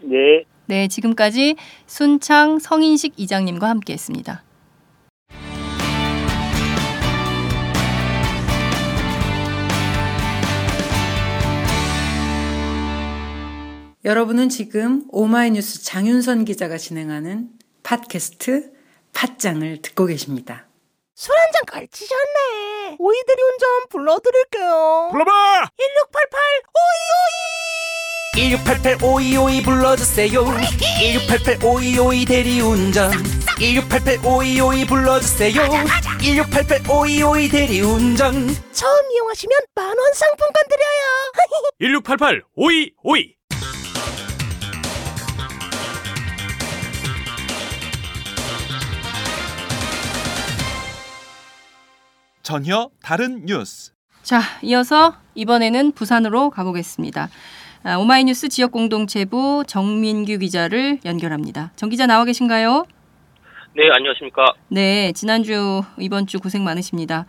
네. 0.00 0.44
네, 0.66 0.88
지금까지 0.88 1.56
순창 1.86 2.58
성인식 2.58 3.14
이장님과 3.16 3.68
함께했습니다. 3.68 4.42
여러분은 14.12 14.48
지금 14.48 15.02
오마이뉴스 15.10 15.84
장윤선 15.84 16.46
기자가 16.46 16.78
진행하는 16.78 17.50
팟캐스트 17.82 18.72
팟짱을 19.12 19.82
듣고 19.82 20.06
계십니다. 20.06 20.66
술 21.14 21.34
한 21.36 21.52
잔 21.52 21.62
걸치셨네. 21.66 22.96
오이들이 22.98 23.36
운전 23.42 23.68
불러드릴게요. 23.90 25.08
불러봐! 25.10 25.68
1688 25.76 26.40
1688 28.34 28.96
5252 29.02 29.04
오이오이. 29.04 29.62
불러주세요 29.62 30.44
1688 31.02 31.58
5252 31.62 32.24
대리운전 32.24 33.12
1688 33.58 34.18
5252 34.24 34.86
불러주세요 34.86 35.62
1688 36.22 36.80
5252 36.88 37.48
대리운전 37.50 38.56
처음 38.72 39.10
이용하시면 39.12 39.58
만 39.74 39.86
원 39.98 40.12
상품권 40.14 40.64
드려요. 40.70 41.32
1688 41.78 42.42
5252 42.56 43.37
전혀 52.48 52.88
다른 53.02 53.44
뉴스 53.44 53.92
자, 54.22 54.40
이어서 54.62 55.12
이번에는 55.34 55.92
부산으로 55.92 56.48
가보겠습니다. 56.48 57.28
아, 57.82 57.96
오마이뉴스 57.98 58.48
지역 58.48 58.72
공동체부 58.72 59.64
정민규 59.66 60.38
기자를 60.38 60.98
연결합니다. 61.04 61.72
정 61.76 61.90
기자 61.90 62.06
나와 62.06 62.24
계신가요? 62.24 62.86
네, 63.76 63.82
안녕하십니까. 63.94 64.54
네, 64.68 65.12
지난주 65.12 65.82
이번 65.98 66.26
주 66.26 66.40
고생 66.40 66.64
많으십니다. 66.64 67.26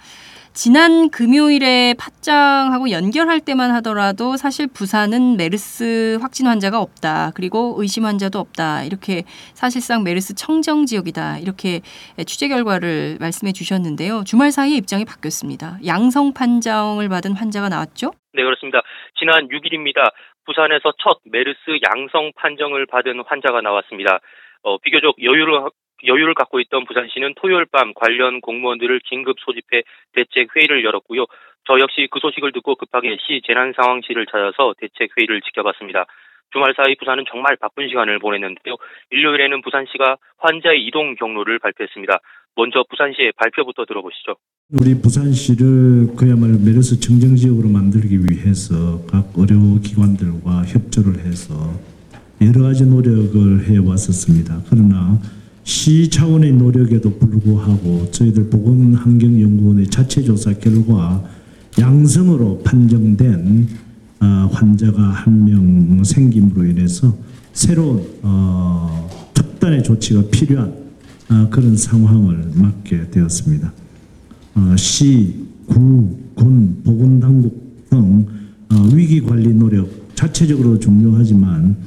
지난 0.61 1.07
금요일에 1.09 1.95
팟짱하고 1.95 2.91
연결할 2.91 3.39
때만 3.39 3.71
하더라도 3.75 4.35
사실 4.35 4.67
부산은 4.67 5.37
메르스 5.37 6.19
확진 6.19 6.47
환자가 6.47 6.81
없다. 6.81 7.31
그리고 7.33 7.75
의심 7.77 8.03
환자도 8.03 8.39
없다. 8.39 8.83
이렇게 8.83 9.23
사실상 9.55 10.03
메르스 10.03 10.35
청정 10.35 10.85
지역이다. 10.85 11.39
이렇게 11.39 11.79
취재 12.27 12.49
결과를 12.49 13.15
말씀해 13.21 13.53
주셨는데요. 13.53 14.25
주말 14.27 14.51
사이에 14.51 14.75
입장이 14.75 15.05
바뀌었습니다. 15.05 15.79
양성 15.87 16.33
판정을 16.33 17.07
받은 17.07 17.39
환자가 17.39 17.69
나왔죠? 17.69 18.11
네, 18.33 18.43
그렇습니다. 18.43 18.81
지난 19.15 19.47
6일입니다. 19.47 20.11
부산에서 20.43 20.91
첫 20.99 21.23
메르스 21.31 21.79
양성 21.87 22.33
판정을 22.35 22.85
받은 22.85 23.23
환자가 23.25 23.61
나왔습니다. 23.61 24.19
어, 24.63 24.77
비교적 24.79 25.23
여유를 25.23 25.63
여유를 26.05 26.33
갖고 26.33 26.59
있던 26.59 26.85
부산시는 26.85 27.33
토요일 27.35 27.65
밤 27.71 27.93
관련 27.93 28.41
공무원들을 28.41 29.01
긴급 29.05 29.37
소집해 29.39 29.83
대책 30.13 30.55
회의를 30.55 30.83
열었고요. 30.83 31.25
저 31.67 31.79
역시 31.79 32.07
그 32.09 32.19
소식을 32.19 32.51
듣고 32.53 32.75
급하게 32.75 33.17
시 33.21 33.41
재난 33.45 33.73
상황실을 33.75 34.25
찾아서 34.25 34.73
대책 34.79 35.11
회의를 35.17 35.41
지켜봤습니다. 35.41 36.05
주말 36.51 36.73
사이 36.75 36.95
부산은 36.95 37.25
정말 37.29 37.57
바쁜 37.57 37.87
시간을 37.89 38.19
보냈는데요. 38.19 38.75
일요일에는 39.11 39.61
부산시가 39.61 40.17
환자의 40.39 40.83
이동 40.85 41.15
경로를 41.15 41.59
발표했습니다. 41.59 42.19
먼저 42.55 42.83
부산시의 42.89 43.33
발표부터 43.37 43.85
들어보시죠. 43.85 44.35
우리 44.81 44.99
부산시를 44.99 46.15
그야말로 46.17 46.57
메르스 46.57 46.99
청정 46.99 47.35
지역으로 47.35 47.69
만들기 47.69 48.17
위해서 48.25 49.05
각 49.05 49.31
의료 49.37 49.79
기관들과 49.79 50.65
협조를 50.65 51.19
해서 51.25 51.53
여러 52.41 52.67
가지 52.67 52.85
노력을 52.85 53.69
해 53.69 53.77
왔었습니다. 53.77 54.63
그러나 54.69 55.19
시 55.69 56.09
차원의 56.09 56.53
노력에도 56.53 57.15
불구하고 57.19 58.09
저희들 58.09 58.49
보건환경연구원의 58.49 59.85
자체 59.91 60.23
조사 60.23 60.51
결과 60.53 61.23
양성으로 61.77 62.63
판정된 62.63 63.67
어, 64.19 64.25
환자가 64.51 64.99
한 64.99 65.45
명 65.45 66.03
생김으로 66.03 66.65
인해서 66.65 67.15
새로운 67.53 68.03
어, 68.23 69.07
특단의 69.35 69.83
조치가 69.83 70.23
필요한 70.31 70.73
어, 71.29 71.47
그런 71.51 71.77
상황을 71.77 72.51
맞게 72.55 73.11
되었습니다. 73.11 73.71
어, 74.55 74.75
시, 74.75 75.35
구, 75.67 76.17
군, 76.33 76.81
보건당국 76.83 77.85
등 77.91 78.25
어, 78.71 78.89
위기 78.91 79.21
관리 79.21 79.53
노력 79.53 79.87
자체적으로 80.15 80.79
중요하지만 80.79 81.77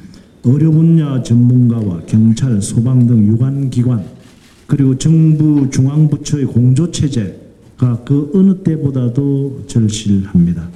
의료 0.45 0.71
분야 0.71 1.23
전문가와 1.23 2.01
경찰, 2.05 2.61
소방 2.61 3.07
등 3.07 3.25
유관기관 3.27 4.03
그리고 4.67 4.97
정부 4.97 5.69
중앙부처의 5.69 6.45
공조 6.45 6.91
체제가 6.91 8.03
그 8.05 8.31
어느 8.33 8.55
때보다도 8.63 9.63
절실합니다. 9.67 10.67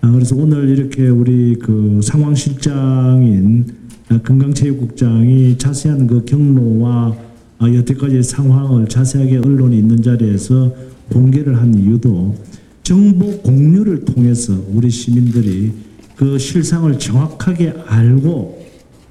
아, 0.00 0.10
그래서 0.12 0.36
오늘 0.36 0.68
이렇게 0.68 1.08
우리 1.08 1.56
그 1.56 2.00
상황실장인 2.02 3.66
아, 4.10 4.18
건강체육국장이 4.18 5.58
자세한 5.58 6.06
그 6.06 6.24
경로와 6.24 7.16
아, 7.58 7.72
여태까지의 7.72 8.22
상황을 8.22 8.88
자세하게 8.88 9.38
언론이 9.38 9.76
있는 9.78 10.02
자리에서 10.02 10.72
공개를 11.10 11.56
한 11.56 11.74
이유도 11.74 12.36
정보 12.82 13.38
공유를 13.38 14.04
통해서 14.04 14.52
우리 14.72 14.90
시민들이 14.90 15.72
그 16.16 16.38
실상을 16.38 16.96
정확하게 16.98 17.74
알고 17.86 18.63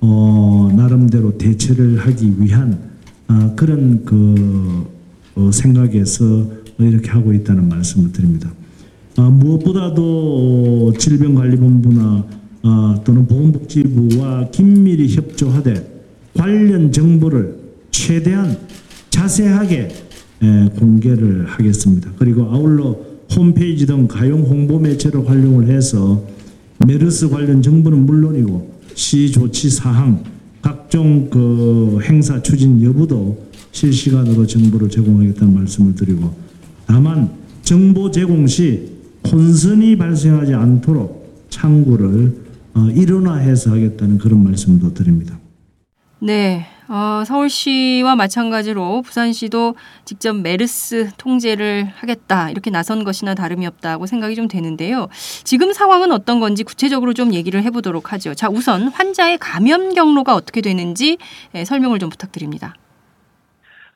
어, 0.06 0.70
나름대로 0.76 1.38
대처를 1.38 1.98
하기 2.00 2.34
위한 2.40 2.78
아, 3.28 3.54
그런 3.56 4.04
그 4.04 4.86
어, 5.36 5.50
생각에서 5.50 6.46
이렇게 6.78 7.10
하고 7.10 7.32
있다는 7.32 7.70
말씀을 7.70 8.12
드립니다. 8.12 8.52
아, 9.16 9.30
무엇보다도 9.30 10.94
질병관리본부나 10.98 12.26
아, 12.64 13.00
또는 13.06 13.26
보건복지부와 13.28 14.50
긴밀히 14.52 15.16
협조하되 15.16 16.04
관련 16.34 16.92
정보를 16.92 17.60
최대한 17.90 18.58
자세하게 19.10 19.88
에, 20.42 20.70
공개를 20.78 21.46
하겠습니다. 21.46 22.12
그리고 22.18 22.44
아울러 22.52 22.98
홈페이지 23.34 23.86
등 23.86 24.08
가용 24.10 24.42
홍보 24.42 24.80
매체를 24.80 25.30
활용을 25.30 25.70
해서 25.70 26.26
메르스 26.86 27.30
관련 27.30 27.62
정보는 27.62 28.06
물론이고 28.06 28.73
시 28.96 29.32
조치 29.32 29.70
사항 29.70 30.24
각종 30.62 31.30
그 31.30 32.00
행사 32.04 32.42
추진 32.42 32.82
여부도 32.84 33.46
실시간으로 33.72 34.46
정보를 34.48 34.90
제공하겠다는 34.90 35.54
말씀을 35.54 35.96
드리고 35.96 36.34
다만 36.86 37.32
정보 37.64 38.12
제공 38.12 38.48
시 38.48 38.94
혼선이 39.30 39.98
발생하지 39.98 40.54
않도록 40.54 41.48
창구를 41.50 42.44
어, 42.76 42.90
일원화해서 42.90 43.72
하겠다는 43.72 44.18
그런 44.18 44.44
말씀도 44.44 44.94
드립니다. 44.94 45.38
네. 46.20 46.66
어, 46.90 47.24
서울시와 47.26 48.16
마찬가지로 48.16 49.02
부산시도 49.04 49.76
직접 50.06 50.36
메르스 50.36 51.12
통제를 51.18 51.86
하겠다 51.96 52.50
이렇게 52.50 52.72
나선 52.72 53.04
것이나 53.04 53.36
다름이 53.36 53.66
없다고 53.68 54.06
생각이 54.06 54.36
좀 54.36 54.48
되는데요. 54.48 55.08
지금 55.44 55.72
상황은 55.72 56.12
어떤 56.12 56.40
건지 56.40 56.64
구체적으로 56.64 57.14
좀 57.14 57.34
얘기를 57.34 57.62
해보도록 57.64 58.12
하죠. 58.14 58.34
자, 58.34 58.50
우선 58.50 58.88
환자의 58.90 59.38
감염 59.40 59.94
경로가 59.94 60.34
어떻게 60.34 60.62
되는지 60.62 61.18
예, 61.56 61.64
설명을 61.64 62.00
좀 62.00 62.10
부탁드립니다. 62.10 62.76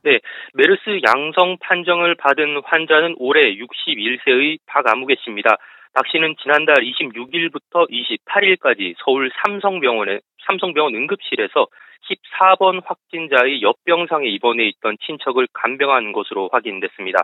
네, 0.03 0.20
메르스 0.53 1.01
양성 1.06 1.58
판정을 1.60 2.15
받은 2.15 2.62
환자는 2.63 3.15
올해 3.17 3.56
61세의 3.56 4.60
박아무개 4.65 5.15
씨입니다. 5.24 5.58
박 5.94 6.08
씨는 6.08 6.36
지난달 6.41 6.75
26일부터 6.75 7.89
28일까지 7.89 8.94
서울 9.03 9.32
삼성병원에 9.44 10.20
삼성병원 10.48 10.96
응급실에서 10.96 11.67
14번 12.09 12.81
확진자의 12.85 13.61
옆병상에 13.61 14.27
입원해 14.27 14.65
있던 14.67 14.97
친척을 15.05 15.47
간병한 15.53 16.13
것으로 16.13 16.49
확인됐습니다. 16.51 17.19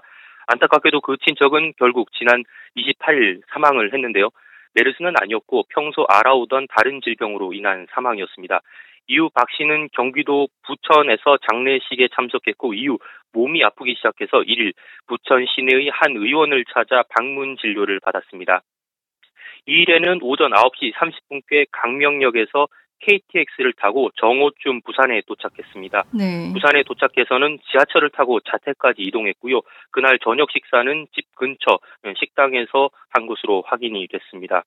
안타깝게도 0.48 1.02
그 1.02 1.18
친척은 1.18 1.74
결국 1.78 2.12
지난 2.14 2.44
28일 2.76 3.42
사망을 3.54 3.94
했는데요. 3.94 4.30
메르스는 4.76 5.14
아니었고 5.22 5.64
평소 5.70 6.06
알아오던 6.10 6.68
다른 6.76 7.02
질병으로 7.02 7.54
인한 7.54 7.88
사망이었습니다. 7.92 8.62
이후 9.08 9.30
박 9.34 9.48
씨는 9.52 9.90
경기도 9.94 10.48
부천에서 10.66 11.38
장례식에 11.50 12.08
참석했고 12.16 12.74
이후 12.74 12.98
몸이 13.34 13.64
아프기 13.64 13.96
시작해서 13.96 14.40
1일 14.42 14.74
부천 15.08 15.46
시내의 15.46 15.90
한 15.90 16.16
의원을 16.16 16.64
찾아 16.74 17.04
방문 17.10 17.58
진료를 17.58 18.00
받았습니다. 18.00 18.62
2일에는 19.68 20.20
오전 20.22 20.52
9시 20.52 20.94
30분께 20.94 21.68
강명역에서 21.72 22.68
KTX를 23.04 23.74
타고 23.74 24.10
정오쯤 24.16 24.82
부산에 24.82 25.22
도착했습니다. 25.28 26.04
네. 26.18 26.52
부산에 26.54 26.84
도착해서는 26.84 27.60
지하철을 27.72 28.10
타고 28.12 28.40
자택까지 28.40 29.02
이동했고요. 29.02 29.62
그날 29.92 30.20
저녁 30.20 30.52
식사는 30.52 31.08
집 31.14 31.36
근처 31.36 31.80
식당에서 32.18 32.90
한 33.10 33.28
것으로 33.28 33.64
확인이 33.68 34.08
됐습니다. 34.08 34.64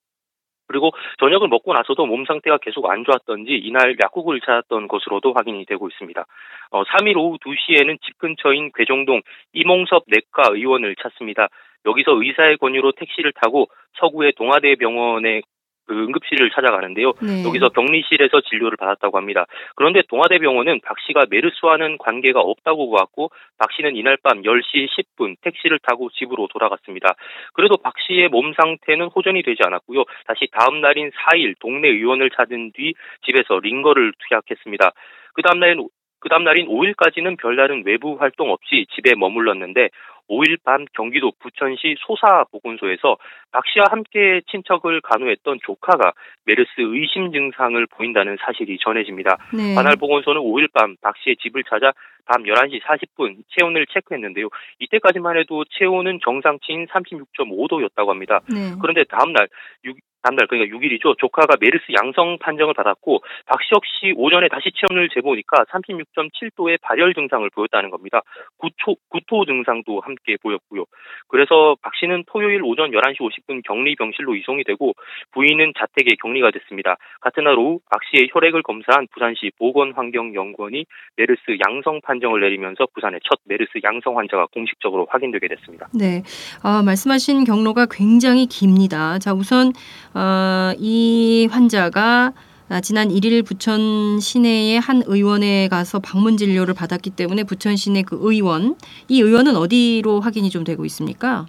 그리고 0.68 0.90
저녁을 1.20 1.48
먹고 1.48 1.72
나서도 1.72 2.06
몸 2.06 2.24
상태가 2.24 2.58
계속 2.58 2.90
안 2.90 3.04
좋았던지 3.04 3.52
이날 3.52 3.96
약국을 4.02 4.40
찾았던 4.40 4.88
것으로도 4.88 5.32
확인이 5.32 5.64
되고 5.64 5.88
있습니다. 5.88 6.24
어, 6.70 6.82
3일 6.82 7.16
오후 7.16 7.38
2시에는 7.38 7.98
집 8.02 8.18
근처인 8.18 8.72
괴정동 8.74 9.22
이몽섭 9.52 10.04
내과 10.08 10.54
의원을 10.54 10.96
찾습니다. 11.00 11.48
여기서 11.86 12.20
의사의 12.20 12.58
권유로 12.58 12.92
택시를 12.92 13.32
타고 13.32 13.68
서구의 14.00 14.32
동아대 14.32 14.74
병원에 14.74 15.42
그 15.86 15.94
응급실을 15.94 16.50
찾아가는데요. 16.50 17.12
네. 17.22 17.44
여기서 17.44 17.68
격리실에서 17.70 18.40
진료를 18.42 18.76
받았다고 18.76 19.16
합니다. 19.16 19.46
그런데 19.74 20.02
동아대병원은 20.08 20.80
박 20.84 20.96
씨가 21.06 21.26
메르스와는 21.30 21.98
관계가 21.98 22.40
없다고 22.40 22.90
보았고 22.90 23.30
박 23.58 23.72
씨는 23.72 23.96
이날 23.96 24.16
밤 24.22 24.42
10시 24.42 24.88
10분 24.88 25.36
택시를 25.42 25.78
타고 25.80 26.10
집으로 26.10 26.48
돌아갔습니다. 26.52 27.14
그래도 27.54 27.76
박 27.76 27.94
씨의 28.06 28.28
몸 28.28 28.52
상태는 28.52 29.06
호전이 29.06 29.42
되지 29.42 29.62
않았고요. 29.64 30.04
다시 30.26 30.48
다음 30.52 30.80
날인 30.80 31.10
4일 31.10 31.54
동네 31.60 31.88
의원을 31.88 32.30
찾은 32.30 32.72
뒤 32.72 32.94
집에서 33.24 33.58
링거를 33.60 34.12
투약했습니다. 34.28 34.90
그 35.34 35.42
다음 35.42 35.60
날인 35.60 35.86
그 36.26 36.28
다음 36.28 36.42
날인 36.42 36.66
5일까지는 36.66 37.38
별다른 37.38 37.84
외부 37.86 38.16
활동 38.18 38.50
없이 38.50 38.84
집에 38.96 39.14
머물렀는데 39.14 39.90
5일 40.28 40.58
밤 40.64 40.84
경기도 40.92 41.30
부천시 41.38 41.94
소사보건소에서 42.00 43.16
박 43.52 43.64
씨와 43.68 43.86
함께 43.90 44.40
친척을 44.50 45.02
간호했던 45.02 45.60
조카가 45.64 46.14
메르스 46.44 46.68
의심 46.78 47.30
증상을 47.30 47.86
보인다는 47.92 48.38
사실이 48.44 48.76
전해집니다. 48.80 49.36
네. 49.54 49.76
관할 49.76 49.94
보건소는 49.94 50.40
5일 50.40 50.72
밤 50.72 50.96
박 51.00 51.16
씨의 51.18 51.36
집을 51.36 51.62
찾아 51.62 51.92
밤 52.24 52.42
11시 52.42 52.82
40분 52.82 53.36
체온을 53.50 53.86
체크했는데요. 53.86 54.48
이때까지만 54.80 55.38
해도 55.38 55.64
체온은 55.78 56.18
정상치인 56.24 56.86
36.5도였다고 56.86 58.08
합니다. 58.08 58.40
네. 58.48 58.74
그런데 58.82 59.04
다음날 59.04 59.46
6, 59.84 59.96
다음날 60.26 60.48
그러니까 60.48 60.76
6일이죠. 60.76 61.16
조카가 61.18 61.54
메르스 61.60 61.84
양성 62.02 62.38
판정을 62.38 62.74
받았고 62.74 63.22
박씨 63.46 63.68
역시 63.72 64.12
오전에 64.16 64.48
다시 64.48 64.70
체온을 64.74 65.08
재보니까 65.14 65.64
36.7도의 65.70 66.80
발열 66.82 67.14
증상을 67.14 67.48
보였다는 67.50 67.90
겁니다. 67.90 68.22
구토, 68.58 68.96
구토 69.08 69.44
증상도 69.44 70.00
함께 70.00 70.36
보였고요. 70.42 70.84
그래서 71.28 71.76
박 71.80 71.94
씨는 71.94 72.24
토요일 72.26 72.62
오전 72.64 72.90
11시 72.90 73.18
50분 73.18 73.62
격리병실로 73.64 74.34
이송이 74.34 74.64
되고 74.64 74.92
부인은 75.32 75.74
자택에 75.78 76.16
격리가 76.20 76.50
됐습니다. 76.50 76.96
같은 77.20 77.44
날 77.44 77.56
오후 77.58 77.80
박 77.90 78.00
씨의 78.10 78.30
혈액을 78.32 78.62
검사한 78.62 79.06
부산시 79.12 79.52
보건환경연구원이 79.58 80.86
메르스 81.16 81.40
양성 81.68 82.00
판정을 82.00 82.40
내리면서 82.40 82.86
부산의 82.94 83.20
첫 83.22 83.38
메르스 83.44 83.78
양성 83.84 84.18
환자가 84.18 84.46
공식적으로 84.52 85.06
확인되게 85.10 85.46
됐습니다. 85.48 85.88
네. 85.94 86.22
아, 86.62 86.82
말씀하신 86.84 87.44
경로가 87.44 87.86
굉장히 87.90 88.46
깁니다. 88.46 89.18
자, 89.18 89.32
우선 89.32 89.72
어, 90.16 90.72
이 90.78 91.46
환자가 91.50 92.32
아, 92.70 92.80
지난 92.80 93.08
1일 93.10 93.46
부천 93.46 94.18
시내의 94.18 94.80
한 94.80 95.02
의원에 95.06 95.68
가서 95.68 96.00
방문 96.00 96.38
진료를 96.38 96.72
받았기 96.72 97.10
때문에 97.10 97.44
부천 97.44 97.76
시내 97.76 98.02
그 98.02 98.16
의원, 98.22 98.76
이 99.08 99.20
의원은 99.20 99.56
어디로 99.56 100.20
확인이 100.20 100.48
좀 100.50 100.64
되고 100.64 100.84
있습니까? 100.86 101.46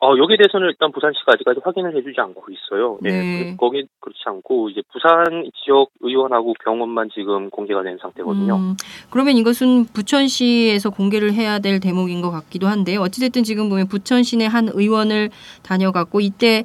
어, 0.00 0.10
여기에 0.18 0.36
대해서는 0.36 0.68
일단 0.68 0.92
부산시가 0.92 1.32
아직까지 1.32 1.60
확인을 1.64 1.96
해주지 1.96 2.20
않고 2.20 2.42
있어요. 2.52 2.98
네. 3.00 3.10
네. 3.10 3.50
그- 3.52 3.56
거기 3.56 3.84
그렇지 4.00 4.20
않고 4.26 4.68
이제 4.68 4.82
부산 4.92 5.50
지역 5.64 5.88
의원하고 6.00 6.52
병원만 6.62 7.08
지금 7.14 7.48
공개가 7.48 7.82
된 7.82 7.96
상태거든요. 8.00 8.54
음, 8.54 8.76
그러면 9.08 9.36
이것은 9.38 9.86
부천시에서 9.86 10.90
공개를 10.90 11.32
해야 11.32 11.58
될 11.58 11.80
대목인 11.80 12.20
것 12.20 12.30
같기도 12.30 12.66
한데요. 12.66 13.00
어찌됐든 13.00 13.44
지금 13.44 13.70
보면 13.70 13.88
부천시내 13.88 14.44
한 14.46 14.68
의원을 14.72 15.30
다녀갔고 15.62 16.20
이때 16.20 16.64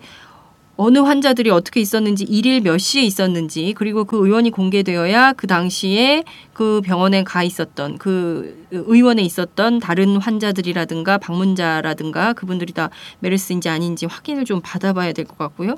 어느 0.82 1.00
환자들이 1.00 1.50
어떻게 1.50 1.82
있었는지 1.82 2.24
일일 2.24 2.62
몇 2.62 2.78
시에 2.78 3.04
있었는지 3.04 3.74
그리고 3.76 4.06
그 4.06 4.16
의원이 4.26 4.50
공개되어야 4.52 5.34
그 5.34 5.46
당시에 5.46 6.24
그 6.54 6.80
병원에 6.86 7.26
가 7.26 7.44
있었던 7.44 7.98
그 7.98 8.66
의원에 8.72 9.22
있었던 9.24 9.80
다른 9.80 10.16
환자들이라든가 10.16 11.18
방문자라든가 11.18 12.32
그분들이 12.32 12.72
다 12.72 12.90
메르스인지 13.20 13.68
아닌지 13.68 14.06
확인을 14.06 14.46
좀 14.46 14.62
받아봐야 14.64 15.12
될 15.12 15.26
것 15.26 15.38
같고요. 15.38 15.76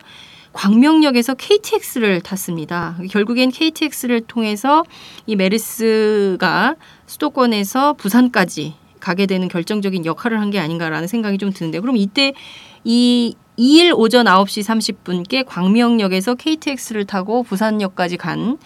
광명역에서 0.54 1.34
KTX를 1.34 2.22
탔습니다. 2.22 2.96
결국엔 3.10 3.50
KTX를 3.50 4.22
통해서 4.22 4.84
이 5.26 5.36
메르스가 5.36 6.76
수도권에서 7.08 7.94
부산까지 7.94 8.76
가게 9.00 9.26
되는 9.26 9.48
결정적인 9.48 10.06
역할을 10.06 10.40
한 10.40 10.52
게 10.52 10.60
아닌가라는 10.60 11.08
생각이 11.08 11.40
좀 11.40 11.52
드는데 11.52 11.80
그럼 11.80 11.98
이때 11.98 12.34
이 12.84 13.34
2일 13.62 13.93
오전 13.95 14.26
9시 14.26 14.63
30분께 14.97 15.45
광명역에서 15.45 16.34
KTX를 16.36 17.06
타고 17.06 17.43
부산역까지 17.43 18.17
간 18.17 18.58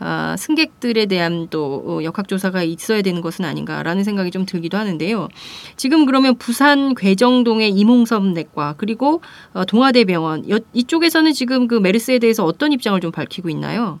아, 0.00 0.36
승객들에 0.36 1.06
대한 1.06 1.48
또 1.50 1.82
어, 1.86 2.02
역학조사가 2.04 2.62
있어야 2.62 3.02
되는 3.02 3.20
것은 3.20 3.44
아닌가라는 3.44 4.04
생각이 4.04 4.30
좀 4.30 4.44
들기도 4.46 4.76
하는데요. 4.76 5.28
지금 5.76 6.04
그러면 6.06 6.36
부산 6.36 6.94
괴정동의 6.94 7.70
이몽섭 7.70 8.24
내과 8.26 8.74
그리고 8.76 9.22
어, 9.54 9.64
동아대병원 9.64 10.50
여- 10.50 10.58
이쪽에서는 10.72 11.32
지금 11.32 11.66
그 11.68 11.74
메르스에 11.76 12.18
대해서 12.20 12.44
어떤 12.44 12.72
입장을 12.72 13.00
좀 13.00 13.10
밝히고 13.12 13.48
있나요? 13.50 13.98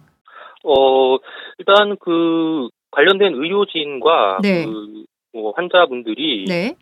어, 0.64 1.16
일단 1.58 1.96
그 2.00 2.68
관련된 2.92 3.34
의료진과 3.34 4.38
네. 4.42 4.66
그 4.66 5.04
뭐 5.36 5.52
환자분들이 5.56 6.44
네. 6.46 6.76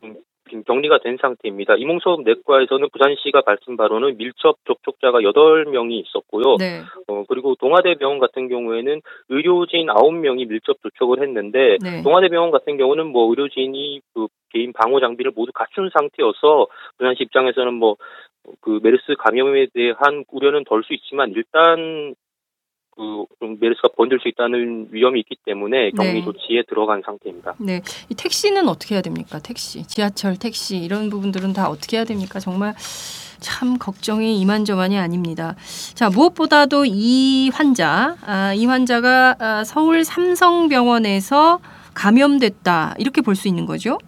지금 0.52 0.64
격리가 0.64 0.98
된 0.98 1.16
상태입니다. 1.18 1.76
이몽섭 1.76 2.24
내과에서는 2.24 2.88
부산시가 2.92 3.40
밝힌 3.40 3.78
바로는 3.78 4.18
밀접 4.18 4.58
접촉자가 4.66 5.20
8명이 5.20 5.92
있었고요. 6.04 6.56
네. 6.58 6.82
어, 7.08 7.24
그리고 7.26 7.54
동아대병원 7.54 8.18
같은 8.18 8.48
경우에는 8.48 9.00
의료진 9.30 9.86
9명이 9.86 10.46
밀접 10.48 10.76
접촉을 10.82 11.22
했는데 11.22 11.78
네. 11.82 12.02
동아대병원 12.02 12.50
같은 12.50 12.76
경우는 12.76 13.06
뭐 13.06 13.30
의료진이 13.30 14.02
그 14.12 14.26
개인 14.50 14.74
방호 14.74 15.00
장비를 15.00 15.32
모두 15.34 15.52
갖춘 15.54 15.88
상태여서 15.90 16.66
부산시 16.98 17.22
입장에서는 17.22 17.72
뭐 17.72 17.96
그 18.60 18.80
메르스 18.82 19.14
감염에 19.18 19.66
대한 19.72 20.24
우려는 20.30 20.64
덜 20.64 20.82
수 20.82 20.94
있지만 20.94 21.30
일단 21.30 22.14
그좀 22.96 23.56
메르스가 23.60 23.88
번질 23.96 24.18
수 24.20 24.28
있다는 24.28 24.88
위험이 24.90 25.20
있기 25.20 25.36
때문에 25.44 25.90
격리 25.92 26.12
네. 26.14 26.24
조치에 26.24 26.62
들어간 26.68 27.02
상태입니다. 27.04 27.54
네. 27.58 27.80
이 28.10 28.14
택시는 28.14 28.68
어떻게 28.68 28.94
해야 28.94 29.02
됩니까? 29.02 29.38
택시, 29.38 29.86
지하철 29.86 30.36
택시 30.36 30.76
이런 30.76 31.08
부분들은 31.10 31.52
다 31.52 31.68
어떻게 31.68 31.96
해야 31.96 32.04
됩니까? 32.04 32.38
정말 32.38 32.74
참 33.40 33.78
걱정이 33.78 34.38
이만저만이 34.40 34.98
아닙니다. 34.98 35.56
자, 35.94 36.10
무엇보다도 36.10 36.84
이 36.86 37.50
환자, 37.52 38.16
아, 38.24 38.52
이 38.54 38.66
환자가 38.66 39.36
아, 39.38 39.64
서울 39.64 40.04
삼성병원에서 40.04 41.60
감염됐다. 41.94 42.94
이렇게 42.98 43.20
볼 43.20 43.34
수 43.34 43.48
있는 43.48 43.66
거죠? 43.66 43.98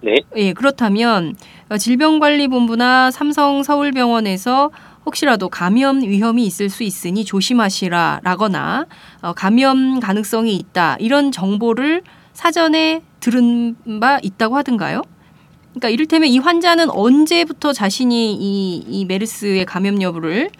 네. 0.00 0.14
예, 0.36 0.52
그렇다면 0.52 1.36
어, 1.70 1.76
질병관리본부나 1.76 3.10
삼성 3.10 3.62
서울병원에서 3.62 4.70
혹시라도 5.08 5.48
감염 5.48 6.02
위험이 6.02 6.44
있을 6.44 6.68
수 6.68 6.82
있으니 6.82 7.24
조심하시라라거나 7.24 8.86
어, 9.22 9.32
감염 9.32 10.00
가능성이 10.00 10.54
있다 10.56 10.96
이런 11.00 11.32
정보를 11.32 12.02
사전에 12.32 13.00
들은 13.20 13.74
바 14.00 14.20
있다고 14.22 14.56
하던가요? 14.56 15.02
그러니까 15.70 15.88
이를테면 15.88 16.28
이 16.28 16.38
환자는 16.38 16.90
언제부터 16.90 17.72
자신이 17.72 18.34
이, 18.34 18.84
이 18.86 19.04
메르스의 19.06 19.64
감염 19.64 20.02
여부를 20.02 20.50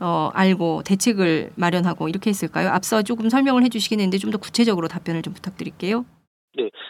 어, 0.00 0.30
알고 0.32 0.82
대책을 0.84 1.50
마련하고 1.56 2.08
이렇게 2.08 2.30
했을까요? 2.30 2.68
앞서 2.70 3.02
조금 3.02 3.28
설명을 3.28 3.62
해주시긴 3.64 4.00
했는데 4.00 4.16
좀 4.18 4.30
더 4.30 4.38
구체적으로 4.38 4.88
답변을 4.88 5.22
좀 5.22 5.34
부탁드릴게요. 5.34 6.04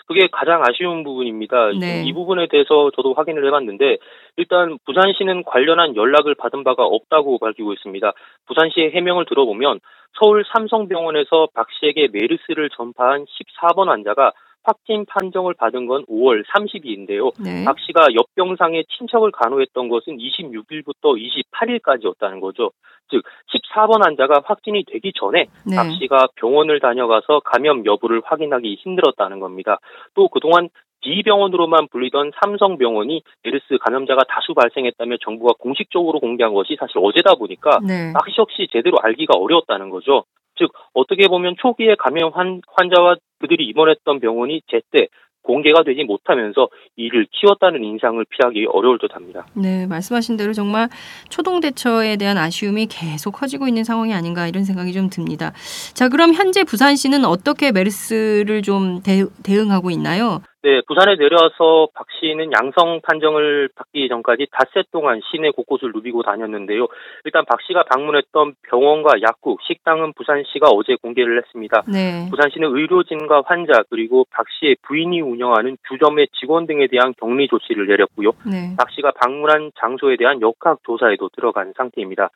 그게 0.07 0.29
가장 0.33 0.63
아쉬운 0.67 1.05
부분입니다. 1.05 1.73
네. 1.79 2.03
이 2.07 2.13
부분에 2.15 2.49
대해서 2.51 2.91
저도 2.97 3.13
확인을 3.15 3.47
해봤는데 3.47 3.99
일단 4.39 4.79
부산시는 4.87 5.43
관련한 5.43 5.97
연락을 5.97 6.37
받은 6.37 6.63
바가 6.63 6.85
없다고 6.85 7.39
밝히고 7.39 7.73
있습니다. 7.73 8.13
부산시의 8.47 8.93
해명을 8.93 9.27
들어보면 9.27 9.81
서울 10.19 10.45
삼성병원에서 10.53 11.49
박 11.55 11.67
씨에게 11.79 12.09
메르스를 12.13 12.71
전파한 12.71 13.27
14번 13.27 13.89
환자가 13.89 14.33
확진 14.63 15.07
판정을 15.07 15.55
받은 15.55 15.87
건 15.87 16.05
5월 16.07 16.45
30일인데요. 16.45 17.33
네. 17.43 17.65
박 17.65 17.79
씨가 17.81 18.09
옆병상에 18.15 18.85
친척을 18.97 19.33
간호했던 19.33 19.89
것은 19.89 20.19
26일부터 20.19 21.17
28일까지였다는 21.53 22.41
거죠. 22.41 22.71
즉 23.11 23.23
14번 23.55 24.05
환자가 24.05 24.43
확진이 24.45 24.85
되기 24.87 25.13
전에 25.19 25.47
네. 25.67 25.77
박 25.77 25.91
씨가 25.93 26.29
병원을 26.37 26.81
다녀가서 26.81 27.41
감염 27.41 27.85
여부를 27.87 28.21
확인하기 28.25 28.77
힘들었다는 28.83 29.41
겁니다. 29.41 29.79
또 30.15 30.29
그동안 30.29 30.69
B병원으로만 31.03 31.89
불리던 31.91 32.33
삼성병원이 32.41 33.23
메르스 33.45 33.79
감염자가 33.81 34.23
다수 34.29 34.55
발생했다며 34.55 35.17
정부가 35.25 35.55
공식적으로 35.59 36.21
공개한 36.21 36.55
것이 36.55 36.77
사실 36.79 36.99
어제다 36.99 37.35
보니까 37.35 37.79
네. 37.87 38.13
역시 38.39 38.69
제대로 38.73 38.97
알기가 39.01 39.39
어려웠다는 39.39 39.91
거죠. 39.91 40.25
즉 40.59 40.71
어떻게 40.93 41.29
보면 41.29 41.55
초기에 41.61 41.95
감염 41.99 42.33
환, 42.35 42.61
환자와 42.77 43.17
그들이 43.41 43.65
입원했던 43.67 44.21
병원이 44.21 44.63
제때 44.69 45.09
공개가 45.43 45.83
되지 45.83 46.05
못하면서 46.05 46.69
이를 46.97 47.27
키웠다는 47.31 47.83
인상을 47.83 48.23
피하기 48.29 48.67
어려울 48.71 48.99
듯합니다. 48.99 49.47
네, 49.55 49.87
말씀하신 49.87 50.37
대로 50.37 50.53
정말 50.53 50.89
초동 51.31 51.61
대처에 51.61 52.17
대한 52.17 52.37
아쉬움이 52.37 52.87
계속 52.87 53.31
커지고 53.33 53.67
있는 53.67 53.83
상황이 53.83 54.13
아닌가 54.13 54.47
이런 54.47 54.65
생각이 54.65 54.93
좀 54.93 55.09
듭니다. 55.09 55.53
자, 55.95 56.09
그럼 56.11 56.35
현재 56.35 56.65
부산시는 56.65 57.25
어떻게 57.25 57.73
메르스를 57.73 58.61
좀 58.63 59.01
대, 59.03 59.25
대응하고 59.43 59.91
있나요? 59.91 60.43
네, 60.63 60.81
부산에 60.89 61.15
내려와서 61.15 61.89
박 61.95 62.07
씨는 62.19 62.51
양성 62.53 63.01
판정을 63.03 63.69
받기 63.77 64.09
전까지 64.09 64.49
닷새 64.51 64.83
동안 64.91 65.21
시내 65.31 65.51
곳곳을 65.51 65.93
누비고 65.95 66.23
다녔는데요. 66.25 66.89
일단 67.25 67.45
박 67.45 67.63
씨가 67.63 67.85
방문했던 67.85 68.55
병원과 68.69 69.23
약국, 69.23 69.61
식당은 69.63 70.15
부산시가 70.15 70.69
어제 70.71 70.97
공개를 71.01 71.39
했습니다. 71.39 71.85
네. 71.87 72.29
부산시는 72.31 72.77
의료진과 72.77 73.43
환자 73.47 73.85
그리고 73.89 74.27
박 74.33 74.47
씨의 74.59 74.77
부인이 74.83 75.21
운영하는 75.21 75.77
주점의 75.89 76.27
직원 76.41 76.67
등에 76.67 76.89
대한 76.89 77.15
격리 77.21 77.47
조치를 77.47 77.87
내렸고요. 77.87 78.33
네. 78.45 78.75
박 78.77 78.91
씨가 78.91 79.13
방문한 79.13 79.71
장소에 79.79 80.17
대한 80.17 80.41
역학 80.41 80.81
조사에도 80.83 81.29
들어간 81.37 81.73
상태입니다. 81.77 82.31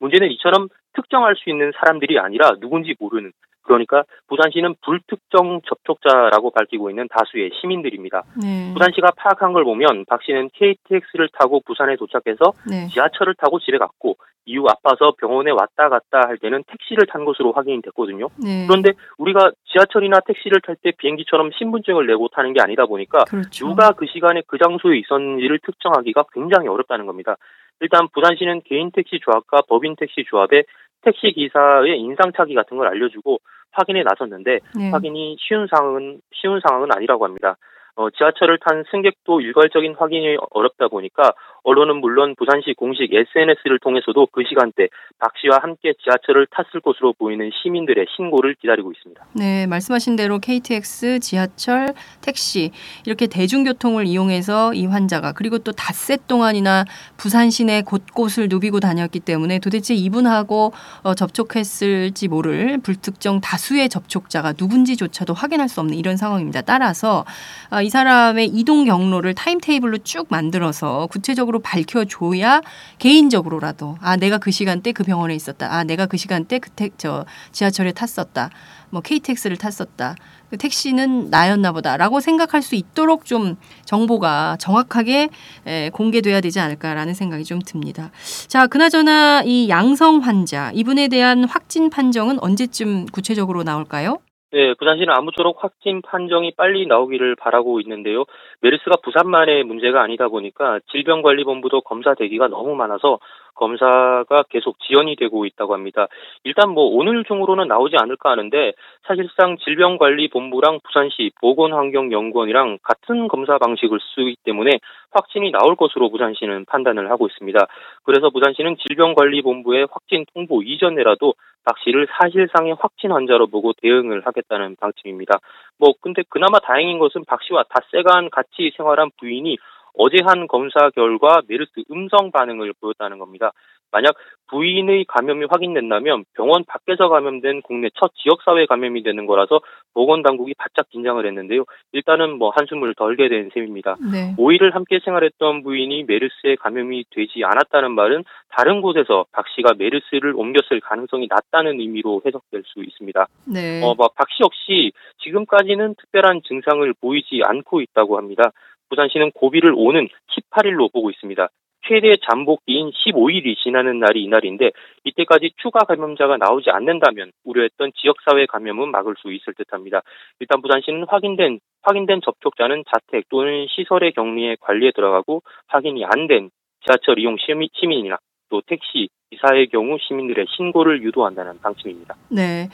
문제는 0.00 0.30
이처럼 0.32 0.68
특정할 0.94 1.36
수 1.36 1.50
있는 1.50 1.72
사람들이 1.78 2.18
아니라 2.18 2.56
누군지 2.58 2.94
모르는 2.98 3.32
그러니까 3.66 4.04
부산시는 4.28 4.76
불특정 4.84 5.60
접촉자라고 5.66 6.50
밝히고 6.50 6.90
있는 6.90 7.08
다수의 7.10 7.50
시민들입니다. 7.60 8.22
네. 8.40 8.72
부산시가 8.72 9.10
파악한 9.16 9.52
걸 9.52 9.64
보면 9.64 10.04
박 10.06 10.22
씨는 10.22 10.50
KTX를 10.54 11.28
타고 11.32 11.60
부산에 11.66 11.96
도착해서 11.96 12.52
네. 12.70 12.86
지하철을 12.88 13.34
타고 13.34 13.58
집에 13.58 13.78
갔고 13.78 14.16
이후 14.46 14.64
아파서 14.68 15.12
병원에 15.18 15.50
왔다 15.50 15.88
갔다 15.88 16.20
할 16.28 16.38
때는 16.38 16.62
택시를 16.68 17.06
탄 17.06 17.24
것으로 17.24 17.52
확인이 17.52 17.82
됐거든요. 17.82 18.28
네. 18.42 18.66
그런데 18.68 18.92
우리가 19.18 19.50
지하철이나 19.72 20.20
택시를 20.20 20.60
탈 20.60 20.76
때 20.76 20.92
비행기처럼 20.96 21.50
신분증을 21.58 22.06
내고 22.06 22.28
타는 22.28 22.52
게 22.52 22.60
아니다 22.60 22.86
보니까 22.86 23.24
그렇죠. 23.24 23.66
누가 23.66 23.92
그 23.92 24.06
시간에 24.06 24.42
그 24.46 24.58
장소에 24.58 24.98
있었는지를 24.98 25.58
특정하기가 25.64 26.24
굉장히 26.32 26.68
어렵다는 26.68 27.06
겁니다. 27.06 27.36
일단 27.80 28.08
부산시는 28.12 28.62
개인 28.64 28.90
택시 28.90 29.18
조합과 29.20 29.62
법인 29.68 29.96
택시 29.96 30.24
조합에 30.28 30.64
택시 31.02 31.32
기사의 31.32 31.98
인상착의 32.00 32.54
같은 32.54 32.76
걸 32.76 32.88
알려주고 32.88 33.38
확인에 33.72 34.02
나섰는데 34.02 34.60
네. 34.76 34.90
확인이 34.90 35.36
쉬운 35.38 35.66
상황은 35.70 36.20
쉬운 36.32 36.60
상황은 36.66 36.88
아니라고 36.92 37.24
합니다. 37.24 37.56
어, 37.96 38.10
지하철을 38.10 38.58
탄 38.58 38.84
승객도 38.90 39.40
일괄적인 39.40 39.94
확인이 39.94 40.36
어렵다 40.50 40.88
보니까 40.88 41.32
언론은 41.66 41.96
물론 41.96 42.36
부산시 42.36 42.74
공식 42.74 43.12
SNS를 43.12 43.80
통해서도 43.80 44.28
그 44.30 44.44
시간대 44.48 44.86
박 45.18 45.32
씨와 45.36 45.58
함께 45.60 45.94
지하철을 46.04 46.46
탔을 46.52 46.80
것으로 46.80 47.12
보이는 47.12 47.50
시민들의 47.60 48.06
신고를 48.16 48.54
기다리고 48.54 48.92
있습니다. 48.92 49.26
네, 49.34 49.66
말씀하신 49.66 50.14
대로 50.14 50.38
KTX, 50.38 51.18
지하철, 51.18 51.92
택시 52.22 52.70
이렇게 53.04 53.26
대중교통을 53.26 54.06
이용해서 54.06 54.74
이 54.74 54.86
환자가 54.86 55.32
그리고 55.32 55.58
또 55.58 55.72
닷새 55.72 56.16
동안이나 56.28 56.84
부산 57.16 57.50
시내 57.50 57.82
곳곳을 57.82 58.46
누비고 58.48 58.78
다녔기 58.78 59.18
때문에 59.18 59.58
도대체 59.58 59.92
이분하고 59.92 60.72
어, 61.02 61.14
접촉했을지 61.14 62.28
모를 62.28 62.78
불특정 62.78 63.40
다수의 63.40 63.88
접촉자가 63.88 64.54
누군지조차도 64.56 65.34
확인할 65.34 65.68
수 65.68 65.80
없는 65.80 65.98
이런 65.98 66.16
상황입니다. 66.16 66.60
따라서 66.60 67.24
아, 67.70 67.82
이 67.82 67.90
사람의 67.90 68.46
이동 68.46 68.84
경로를 68.84 69.34
타임테이블로 69.34 69.98
쭉 70.04 70.28
만들어서 70.30 71.08
구체적으로 71.08 71.55
밝혀줘야 71.58 72.60
개인적으로라도 72.98 73.96
아 74.00 74.16
내가 74.16 74.38
그 74.38 74.50
시간대 74.50 74.92
그 74.92 75.04
병원에 75.04 75.34
있었다. 75.34 75.72
아 75.72 75.84
내가 75.84 76.06
그 76.06 76.16
시간대 76.16 76.58
그저 76.58 77.24
지하철에 77.52 77.92
탔었다. 77.92 78.50
뭐 78.90 79.00
KTX를 79.00 79.56
탔었다. 79.56 80.16
그 80.50 80.56
택시는 80.56 81.28
나였나 81.30 81.72
보다라고 81.72 82.20
생각할 82.20 82.62
수 82.62 82.76
있도록 82.76 83.24
좀 83.24 83.56
정보가 83.84 84.56
정확하게 84.60 85.28
에, 85.66 85.90
공개돼야 85.90 86.40
되지 86.40 86.60
않을까라는 86.60 87.14
생각이 87.14 87.44
좀 87.44 87.60
듭니다. 87.60 88.10
자, 88.46 88.66
그나저나 88.66 89.42
이 89.44 89.68
양성 89.68 90.18
환자 90.18 90.70
이분에 90.72 91.08
대한 91.08 91.44
확진 91.44 91.90
판정은 91.90 92.38
언제쯤 92.40 93.06
구체적으로 93.06 93.64
나올까요? 93.64 94.18
네, 94.52 94.74
부산시는 94.74 95.12
아무쪼록 95.12 95.62
확진 95.62 96.02
판정이 96.02 96.52
빨리 96.56 96.86
나오기를 96.86 97.34
바라고 97.34 97.80
있는데요. 97.80 98.24
메르스가 98.60 98.96
부산만의 99.02 99.64
문제가 99.64 100.02
아니다 100.02 100.28
보니까 100.28 100.78
질병관리본부도 100.92 101.80
검사 101.80 102.14
대기가 102.14 102.46
너무 102.46 102.76
많아서 102.76 103.18
검사가 103.56 104.44
계속 104.48 104.78
지연이 104.80 105.16
되고 105.16 105.44
있다고 105.44 105.74
합니다. 105.74 106.06
일단 106.44 106.70
뭐 106.70 106.84
오늘 106.84 107.24
중으로는 107.24 107.66
나오지 107.66 107.96
않을까 107.98 108.30
하는데 108.30 108.72
사실상 109.06 109.56
질병관리본부랑 109.58 110.80
부산시 110.84 111.32
보건환경연구원이랑 111.40 112.78
같은 112.82 113.28
검사 113.28 113.58
방식을 113.58 113.98
쓰기 114.14 114.36
때문에 114.44 114.70
확진이 115.10 115.50
나올 115.50 115.76
것으로 115.76 116.10
부산시는 116.10 116.66
판단을 116.66 117.10
하고 117.10 117.26
있습니다. 117.26 117.58
그래서 118.04 118.30
부산시는 118.30 118.76
질병관리본부의 118.86 119.88
확진 119.90 120.24
통보 120.32 120.62
이전에라도 120.62 121.34
박 121.64 121.78
씨를 121.80 122.06
사실상의 122.20 122.76
확진 122.78 123.10
환자로 123.10 123.48
보고 123.48 123.72
대응을 123.82 124.24
하겠다는 124.24 124.76
방침입니다. 124.80 125.40
뭐 125.78 125.94
근데 126.00 126.22
그나마 126.28 126.60
다행인 126.60 126.98
것은 127.00 127.24
박 127.26 127.42
씨와 127.42 127.64
닷새간 127.68 128.30
같이 128.30 128.70
생활한 128.76 129.10
부인이 129.18 129.58
어제 129.96 130.18
한 130.24 130.46
검사 130.46 130.90
결과 130.90 131.40
메르스 131.48 131.82
음성 131.90 132.30
반응을 132.30 132.72
보였다는 132.80 133.18
겁니다. 133.18 133.52
만약 133.92 134.14
부인의 134.48 135.04
감염이 135.06 135.46
확인된다면 135.48 136.24
병원 136.34 136.64
밖에서 136.64 137.08
감염된 137.08 137.62
국내 137.62 137.88
첫 137.94 138.12
지역사회 138.16 138.66
감염이 138.66 139.02
되는 139.02 139.26
거라서 139.26 139.60
보건당국이 139.94 140.54
바짝 140.58 140.88
긴장을 140.90 141.24
했는데요. 141.24 141.64
일단은 141.92 142.36
뭐 142.36 142.50
한숨을 142.50 142.94
덜게 142.94 143.28
된 143.28 143.48
셈입니다. 143.54 143.96
네. 144.12 144.34
5일을 144.36 144.72
함께 144.72 144.98
생활했던 145.04 145.62
부인이 145.62 146.04
메르스에 146.04 146.56
감염이 146.56 147.04
되지 147.10 147.42
않았다는 147.44 147.92
말은 147.92 148.24
다른 148.50 148.82
곳에서 148.82 149.24
박 149.32 149.46
씨가 149.54 149.74
메르스를 149.78 150.34
옮겼을 150.36 150.80
가능성이 150.80 151.28
낮다는 151.30 151.80
의미로 151.80 152.20
해석될 152.26 152.64
수 152.66 152.82
있습니다. 152.82 153.26
네. 153.46 153.82
어, 153.82 153.94
박 153.94 154.10
씨 154.30 154.42
역시 154.42 154.92
지금까지는 155.22 155.94
특별한 155.94 156.42
증상을 156.46 156.92
보이지 157.00 157.40
않고 157.44 157.80
있다고 157.80 158.18
합니다. 158.18 158.50
부산시는 158.88 159.32
고비를 159.32 159.72
오는 159.76 160.08
18일로 160.28 160.92
보고 160.92 161.10
있습니다. 161.10 161.48
최대 161.88 162.14
잠복기인 162.28 162.90
15일이 162.90 163.56
지나는 163.62 164.00
날이 164.00 164.24
이날인데 164.24 164.72
이때까지 165.04 165.52
추가 165.62 165.80
감염자가 165.80 166.36
나오지 166.36 166.70
않는다면 166.70 167.30
우려했던 167.44 167.92
지역사회 167.94 168.46
감염은 168.46 168.90
막을 168.90 169.14
수 169.18 169.32
있을 169.32 169.54
듯합니다. 169.54 170.02
일단 170.40 170.60
부산시는 170.62 171.04
확인된 171.08 171.60
확인된 171.82 172.20
접촉자는 172.24 172.82
자택 172.90 173.28
또는 173.28 173.66
시설의 173.68 174.12
격리에 174.12 174.56
관리에 174.60 174.90
들어가고 174.94 175.42
확인이 175.68 176.04
안 176.04 176.26
된 176.26 176.50
지하철 176.84 177.18
이용 177.18 177.36
시민, 177.38 177.68
시민이나 177.74 178.16
또 178.48 178.62
택시 178.66 179.08
기사의 179.30 179.68
경우 179.72 179.98
시민들의 180.06 180.46
신고를 180.56 181.02
유도한다는 181.02 181.58
방침입니다. 181.60 182.14
네, 182.28 182.68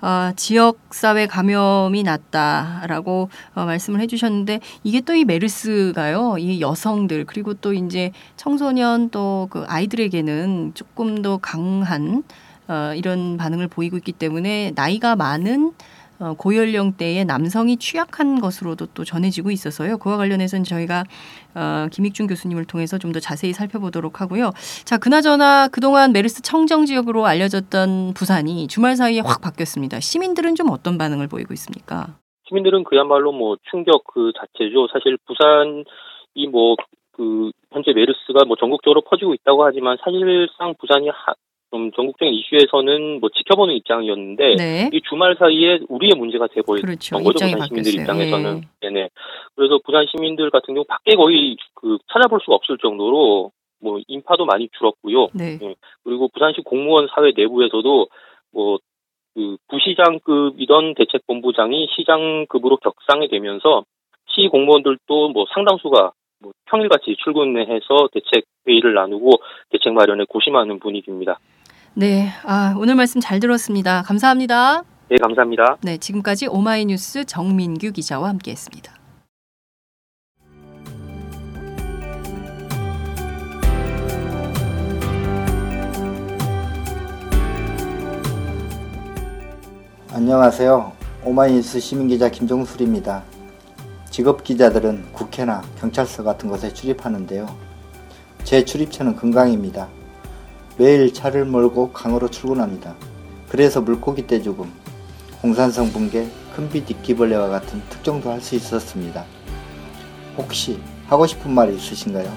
아, 0.00 0.32
지역 0.36 0.78
사회 0.90 1.26
감염이 1.26 2.04
났다라고 2.04 3.28
어, 3.56 3.64
말씀을 3.64 4.00
해주셨는데 4.00 4.60
이게 4.84 5.00
또 5.00 5.14
이 5.14 5.24
메르스가요, 5.24 6.36
이 6.38 6.60
여성들 6.60 7.24
그리고 7.26 7.54
또 7.54 7.72
이제 7.72 8.12
청소년 8.36 9.10
또 9.10 9.48
그 9.50 9.64
아이들에게는 9.68 10.74
조금 10.74 11.22
더 11.22 11.38
강한 11.38 12.22
어, 12.68 12.92
이런 12.94 13.36
반응을 13.36 13.68
보이고 13.68 13.96
있기 13.96 14.12
때문에 14.12 14.72
나이가 14.74 15.16
많은 15.16 15.66
어, 15.66 15.72
고연령대의 16.38 17.24
남성이 17.24 17.76
취약한 17.76 18.40
것으로도 18.40 18.86
또 18.94 19.04
전해지고 19.04 19.50
있어서요. 19.50 19.98
그와 19.98 20.16
관련해서는 20.16 20.64
저희가 20.64 21.04
어, 21.54 21.86
김익준 21.92 22.26
교수님을 22.26 22.64
통해서 22.66 22.98
좀 22.98 23.12
더 23.12 23.20
자세히 23.20 23.52
살펴보도록 23.52 24.20
하고요. 24.20 24.50
자, 24.84 24.98
그나저나 24.98 25.68
그동안 25.68 26.12
메르스 26.12 26.42
청정 26.42 26.84
지역으로 26.84 27.24
알려졌던 27.24 28.14
부산이 28.14 28.66
주말 28.66 28.96
사이에 28.96 29.20
확 29.20 29.40
바뀌었습니다. 29.40 30.00
시민들은 30.00 30.54
좀 30.56 30.70
어떤 30.70 30.98
반응을 30.98 31.28
보이고 31.28 31.54
있습니까? 31.54 32.18
시민들은 32.48 32.84
그야말로 32.84 33.32
뭐 33.32 33.56
충격 33.70 34.04
그 34.12 34.32
자체죠. 34.38 34.88
사실 34.92 35.16
부산이 35.26 36.48
뭐 36.50 36.76
그 37.16 37.50
현재 37.72 37.92
메르스가 37.92 38.44
뭐 38.46 38.56
전국적으로 38.56 39.00
퍼지고 39.00 39.34
있다고 39.34 39.64
하지만 39.64 39.96
사실상 40.04 40.74
부산이 40.78 41.08
하, 41.08 41.34
좀 41.70 41.90
전국적인 41.92 42.32
이슈에서는 42.34 43.20
뭐 43.20 43.28
지켜보는 43.30 43.74
입장이었는데 43.74 44.54
네. 44.56 44.90
이 44.92 45.00
주말 45.08 45.36
사이에 45.38 45.80
우리의 45.88 46.12
문제가 46.16 46.46
돼버린 46.46 46.84
그렇죠. 46.84 47.16
거죠 47.18 47.44
부산 47.44 47.66
시민들. 47.66 47.94
입장에서는 48.00 48.62
예. 48.82 48.88
네네 48.88 49.08
그래서 49.56 49.78
부산 49.84 50.06
시민들 50.10 50.50
같은 50.50 50.74
경우 50.74 50.84
밖에 50.84 51.16
거의 51.16 51.56
그 51.74 51.98
찾아볼 52.12 52.40
수가 52.40 52.54
없을 52.54 52.78
정도로 52.78 53.50
뭐 53.80 54.00
인파도 54.06 54.44
많이 54.46 54.68
줄었고요 54.78 55.28
네. 55.34 55.58
그리고 56.04 56.28
부산시 56.28 56.62
공무원 56.62 57.08
사회 57.14 57.32
내부에서도 57.36 58.08
뭐 58.52 58.78
그 59.36 59.58
부시장급이던 59.68 60.94
대책본부장이 60.94 61.88
시장급으로 61.94 62.78
격상이 62.78 63.28
되면서 63.28 63.84
시 64.28 64.48
공무원들도 64.48 65.28
뭐 65.28 65.44
상당수가 65.52 66.12
뭐 66.40 66.52
평일같이 66.64 67.16
출근해서 67.22 68.08
대책 68.12 68.44
회의를 68.66 68.94
나누고 68.94 69.30
대책 69.70 69.92
마련에 69.92 70.24
고심하는 70.26 70.78
분위기입니다. 70.78 71.38
네. 71.98 72.28
아, 72.44 72.74
오늘 72.76 72.94
말씀 72.94 73.22
잘 73.22 73.40
들었습니다. 73.40 74.02
감사합니다. 74.02 74.82
네, 75.08 75.16
감사합니다. 75.16 75.78
네, 75.80 75.96
지금까지 75.96 76.46
오마이뉴스 76.46 77.24
정민규 77.24 77.92
기자와 77.92 78.28
함께했습니다. 78.28 78.92
안녕하세요. 90.12 90.92
오마이뉴스 91.24 91.80
시민기자 91.80 92.28
김종술입니다. 92.28 93.22
직업 94.10 94.44
기자들은 94.44 95.12
국회나 95.14 95.62
경찰서 95.80 96.24
같은 96.24 96.50
곳에 96.50 96.74
출입하는데요. 96.74 97.46
제 98.44 98.66
출입처는 98.66 99.16
금강입니다. 99.16 99.95
매일 100.78 101.12
차를 101.12 101.44
몰고 101.44 101.92
강으로 101.92 102.28
출근합니다. 102.28 102.94
그래서 103.48 103.80
물고기 103.80 104.26
떼죽음, 104.26 104.70
홍산성 105.42 105.92
붕괴, 105.92 106.28
큰빛 106.54 106.90
이끼벌레와 106.90 107.48
같은 107.48 107.82
특종도 107.88 108.30
할 108.30 108.40
수 108.40 108.54
있었습니다. 108.56 109.24
혹시 110.36 110.78
하고 111.06 111.26
싶은 111.26 111.50
말이 111.50 111.74
있으신가요? 111.76 112.30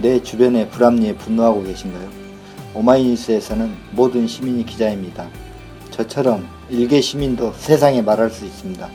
내 0.00 0.22
주변의 0.22 0.68
불합리에 0.70 1.14
분노하고 1.16 1.62
계신가요? 1.62 2.08
오마이뉴스에서는 2.74 3.74
모든 3.92 4.26
시민이 4.26 4.64
기자입니다. 4.66 5.28
저처럼 5.90 6.46
일개 6.68 7.00
시민도 7.00 7.54
세상에 7.56 8.00
말할 8.02 8.30
수 8.30 8.44
있습니다. 8.44 8.88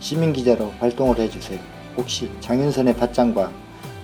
시민 0.00 0.32
기자로 0.32 0.72
활동을 0.78 1.18
해주세요. 1.18 1.58
혹시 1.96 2.30
장윤선의 2.40 2.96
팟짱과 2.96 3.50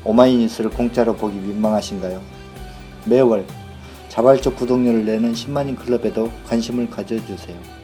오마이뉴스를 0.05 0.71
공짜로 0.71 1.15
보기 1.15 1.37
민망하신가요? 1.39 2.21
매월 3.07 3.45
자발적 4.09 4.57
구독료를 4.57 5.05
내는 5.05 5.33
10만인 5.33 5.77
클럽에도 5.77 6.31
관심을 6.47 6.89
가져주세요. 6.89 7.84